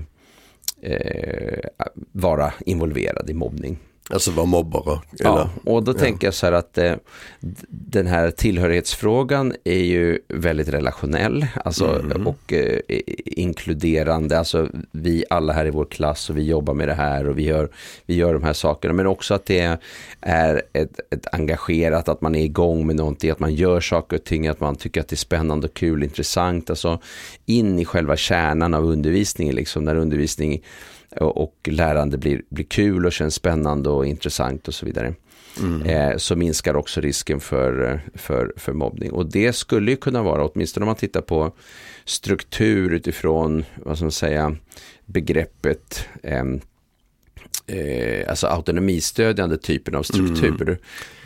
eh 0.82 1.58
vara 2.12 2.52
involverad 2.66 3.30
i 3.30 3.34
mobbning. 3.34 3.78
Alltså 4.10 4.30
vara 4.30 4.46
mobbare? 4.46 5.00
Ja, 5.12 5.50
och 5.64 5.84
då 5.84 5.92
ja. 5.92 5.98
tänker 5.98 6.26
jag 6.26 6.34
så 6.34 6.46
här 6.46 6.52
att 6.52 6.78
eh, 6.78 6.94
den 7.68 8.06
här 8.06 8.30
tillhörighetsfrågan 8.30 9.54
är 9.64 9.82
ju 9.82 10.18
väldigt 10.28 10.68
relationell 10.68 11.46
alltså, 11.64 12.00
mm. 12.00 12.26
och 12.26 12.52
eh, 12.52 12.80
inkluderande. 13.24 14.38
Alltså 14.38 14.68
vi 14.92 15.24
alla 15.30 15.52
här 15.52 15.66
i 15.66 15.70
vår 15.70 15.84
klass 15.84 16.30
och 16.30 16.38
vi 16.38 16.42
jobbar 16.42 16.74
med 16.74 16.88
det 16.88 16.94
här 16.94 17.28
och 17.28 17.38
vi 17.38 17.42
gör, 17.42 17.68
vi 18.06 18.14
gör 18.14 18.34
de 18.34 18.42
här 18.42 18.52
sakerna. 18.52 18.94
Men 18.94 19.06
också 19.06 19.34
att 19.34 19.46
det 19.46 19.78
är 20.20 20.62
ett, 20.72 21.00
ett 21.10 21.26
engagerat, 21.32 22.08
att 22.08 22.20
man 22.20 22.34
är 22.34 22.44
igång 22.44 22.86
med 22.86 22.96
någonting, 22.96 23.30
att 23.30 23.40
man 23.40 23.54
gör 23.54 23.80
saker 23.80 24.16
och 24.16 24.24
ting, 24.24 24.48
att 24.48 24.60
man 24.60 24.76
tycker 24.76 25.00
att 25.00 25.08
det 25.08 25.14
är 25.14 25.16
spännande 25.16 25.66
och 25.66 25.74
kul, 25.74 26.02
intressant. 26.02 26.70
Alltså 26.70 27.00
in 27.46 27.78
i 27.78 27.84
själva 27.84 28.16
kärnan 28.16 28.74
av 28.74 28.84
undervisningen, 28.84 29.54
liksom 29.54 29.84
när 29.84 29.96
undervisning 29.96 30.62
och 31.20 31.68
lärande 31.70 32.18
blir, 32.18 32.42
blir 32.48 32.64
kul 32.64 33.06
och 33.06 33.12
känns 33.12 33.34
spännande 33.34 33.90
och 33.90 34.06
intressant 34.06 34.68
och 34.68 34.74
så 34.74 34.86
vidare. 34.86 35.14
Mm. 35.62 35.82
Eh, 35.82 36.16
så 36.16 36.36
minskar 36.36 36.76
också 36.76 37.00
risken 37.00 37.40
för, 37.40 38.00
för, 38.14 38.52
för 38.56 38.72
mobbning. 38.72 39.12
Och 39.12 39.30
det 39.30 39.52
skulle 39.52 39.90
ju 39.90 39.96
kunna 39.96 40.22
vara, 40.22 40.44
åtminstone 40.44 40.84
om 40.84 40.86
man 40.86 40.96
tittar 40.96 41.20
på 41.20 41.52
struktur 42.04 42.92
utifrån, 42.92 43.64
vad 43.84 43.96
ska 43.96 44.04
man 44.04 44.12
säga, 44.12 44.56
begreppet 45.06 46.08
eh, 46.22 46.44
eh, 47.66 48.30
alltså 48.30 48.46
autonomistödjande 48.46 49.56
typen 49.56 49.94
av 49.94 50.02
struktur. 50.02 50.62
Mm. 50.62 50.76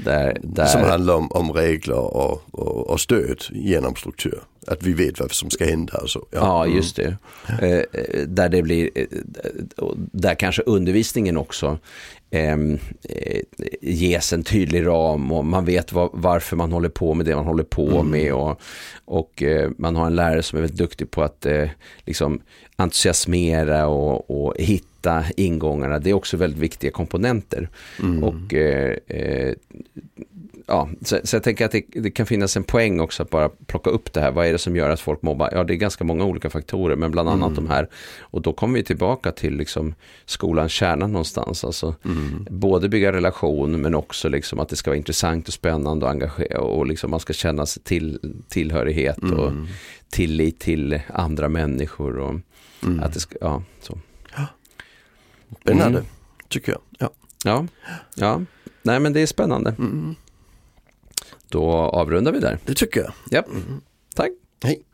Där, 0.05 0.37
där... 0.43 0.67
Som 0.67 0.83
handlar 0.83 1.15
om, 1.15 1.33
om 1.33 1.53
regler 1.53 1.99
och, 1.99 2.43
och, 2.51 2.91
och, 2.91 3.01
stöd 3.01 3.45
genom 3.51 3.95
struktur. 3.95 4.41
Att 4.67 4.83
vi 4.83 4.93
vet 4.93 5.21
vad 5.21 5.33
som 5.33 5.51
ska 5.51 5.65
hända. 5.65 5.99
Och 5.99 6.11
så. 6.11 6.27
Ja, 6.31 6.39
ja 6.39 6.65
mm. 6.65 6.77
just 6.77 6.97
det. 6.97 7.17
Eh, 7.63 7.69
eh, 7.69 8.27
där 8.27 8.49
det 8.49 8.63
blir, 8.63 8.91
eh, 8.95 9.07
där 10.13 10.35
kanske 10.35 10.63
undervisningen 10.63 11.37
också 11.37 11.79
ehm, 12.31 12.79
eh, 13.03 13.41
ges 13.81 14.33
en 14.33 14.43
tydlig 14.43 14.87
ram 14.87 15.33
och 15.33 15.45
man 15.45 15.65
vet 15.65 15.93
var, 15.93 16.11
varför 16.13 16.57
man 16.57 16.73
håller 16.73 16.89
på 16.89 17.15
med 17.15 17.27
det 17.27 17.37
man 17.37 17.47
håller 17.47 17.65
på 17.65 17.89
mm. 17.89 18.11
med 18.11 18.33
och, 18.33 18.61
och 19.05 19.43
eh, 19.43 19.71
man 19.79 19.97
har 19.97 20.07
en 20.07 20.17
lärare 20.17 20.43
som 20.43 20.57
är 20.57 20.61
väldigt 20.61 20.79
duktig 20.79 21.11
på 21.11 21.23
att 21.23 21.47
eh, 21.47 21.69
liksom 22.07 22.41
entusiasmera 22.77 23.87
och, 23.87 24.31
och 24.31 24.55
hitta 24.59 24.98
ingångarna. 25.37 25.99
Det 25.99 26.11
är 26.11 26.15
också 26.15 26.37
väldigt 26.37 26.61
viktiga 26.61 26.91
komponenter. 26.91 27.69
Mm. 28.03 28.25
Och 28.25 28.55
eh, 28.55 28.97
eh, 29.07 29.55
ja, 30.69 30.89
så, 31.03 31.19
så, 31.25 31.37
jag 31.37 31.43
tänker 31.43 31.65
att 31.65 31.73
det, 31.73 31.85
det, 31.89 32.11
kan 32.11 32.27
finnas 32.27 32.57
en 32.57 32.65
poäng 32.65 33.01
också 33.01 33.23
att 33.23 33.31
bara 33.31 33.49
plocka 33.49 33.91
upp 33.91 34.13
det 34.13 34.21
här. 34.21 34.33
Vad 34.33 34.47
är 34.47 34.53
det 34.53 34.59
som 34.59 34.77
gör 34.77 34.91
att 34.91 35.01
folk 35.01 35.23
mobbar? 35.23 35.51
Ja, 35.53 35.65
det 35.65 35.75
är 35.75 35.77
ganska 35.77 36.05
många 36.05 36.25
olika 36.25 36.51
faktorer, 36.51 36.97
men 36.97 37.11
bland 37.11 37.29
annat 37.29 37.51
mm. 37.51 37.55
de 37.55 37.71
här. 37.71 37.89
Och 38.21 38.43
då 38.43 38.53
kommer 38.53 38.79
vi 38.79 38.85
tillbaka 38.85 39.33
till 39.33 39.57
liksom 39.57 39.95
skolans 40.27 40.73
kärna 40.73 41.07
någonstans. 41.07 41.65
Alltså, 41.65 41.95
mm. 42.05 42.47
Både 42.51 42.89
bygga 42.89 43.13
relation, 43.13 43.81
men 43.81 43.95
också 43.95 44.29
liksom 44.29 44.61
att 44.61 44.69
det 44.69 44.77
ska 44.77 44.91
vara 44.91 44.99
intressant 44.99 45.49
och 45.49 45.55
spännande 45.55 46.05
och 46.05 46.11
engagera 46.11 46.61
och 46.61 46.87
liksom 46.87 47.11
man 47.11 47.21
ska 47.21 47.33
känna 47.33 47.67
sig 47.67 47.83
till, 47.83 48.19
tillhörighet 48.49 49.23
mm. 49.23 49.39
och 49.39 49.53
tillit 50.11 50.59
till 50.59 51.01
andra 51.15 51.49
människor. 51.49 52.19
Och 52.19 52.35
mm. 52.83 53.01
att 53.01 53.15
det 53.15 53.21
ska, 53.21 53.37
ja, 53.41 53.63
så. 53.81 53.99
Spännande, 55.61 55.99
mm. 55.99 56.11
tycker 56.49 56.73
jag. 56.73 56.81
Ja. 56.99 57.11
ja, 57.45 57.67
ja. 58.15 58.43
Nej 58.83 59.01
men 59.01 59.13
det 59.13 59.21
är 59.21 59.27
spännande. 59.27 59.71
Mm. 59.79 60.15
Då 61.49 61.71
avrundar 61.73 62.33
vi 62.33 62.41
där. 62.41 62.59
Det 62.65 62.75
tycker 62.75 63.01
jag. 63.01 63.13
Ja. 63.31 63.43
Mm. 63.51 63.81
Tack. 64.15 64.31
Hej. 64.65 64.85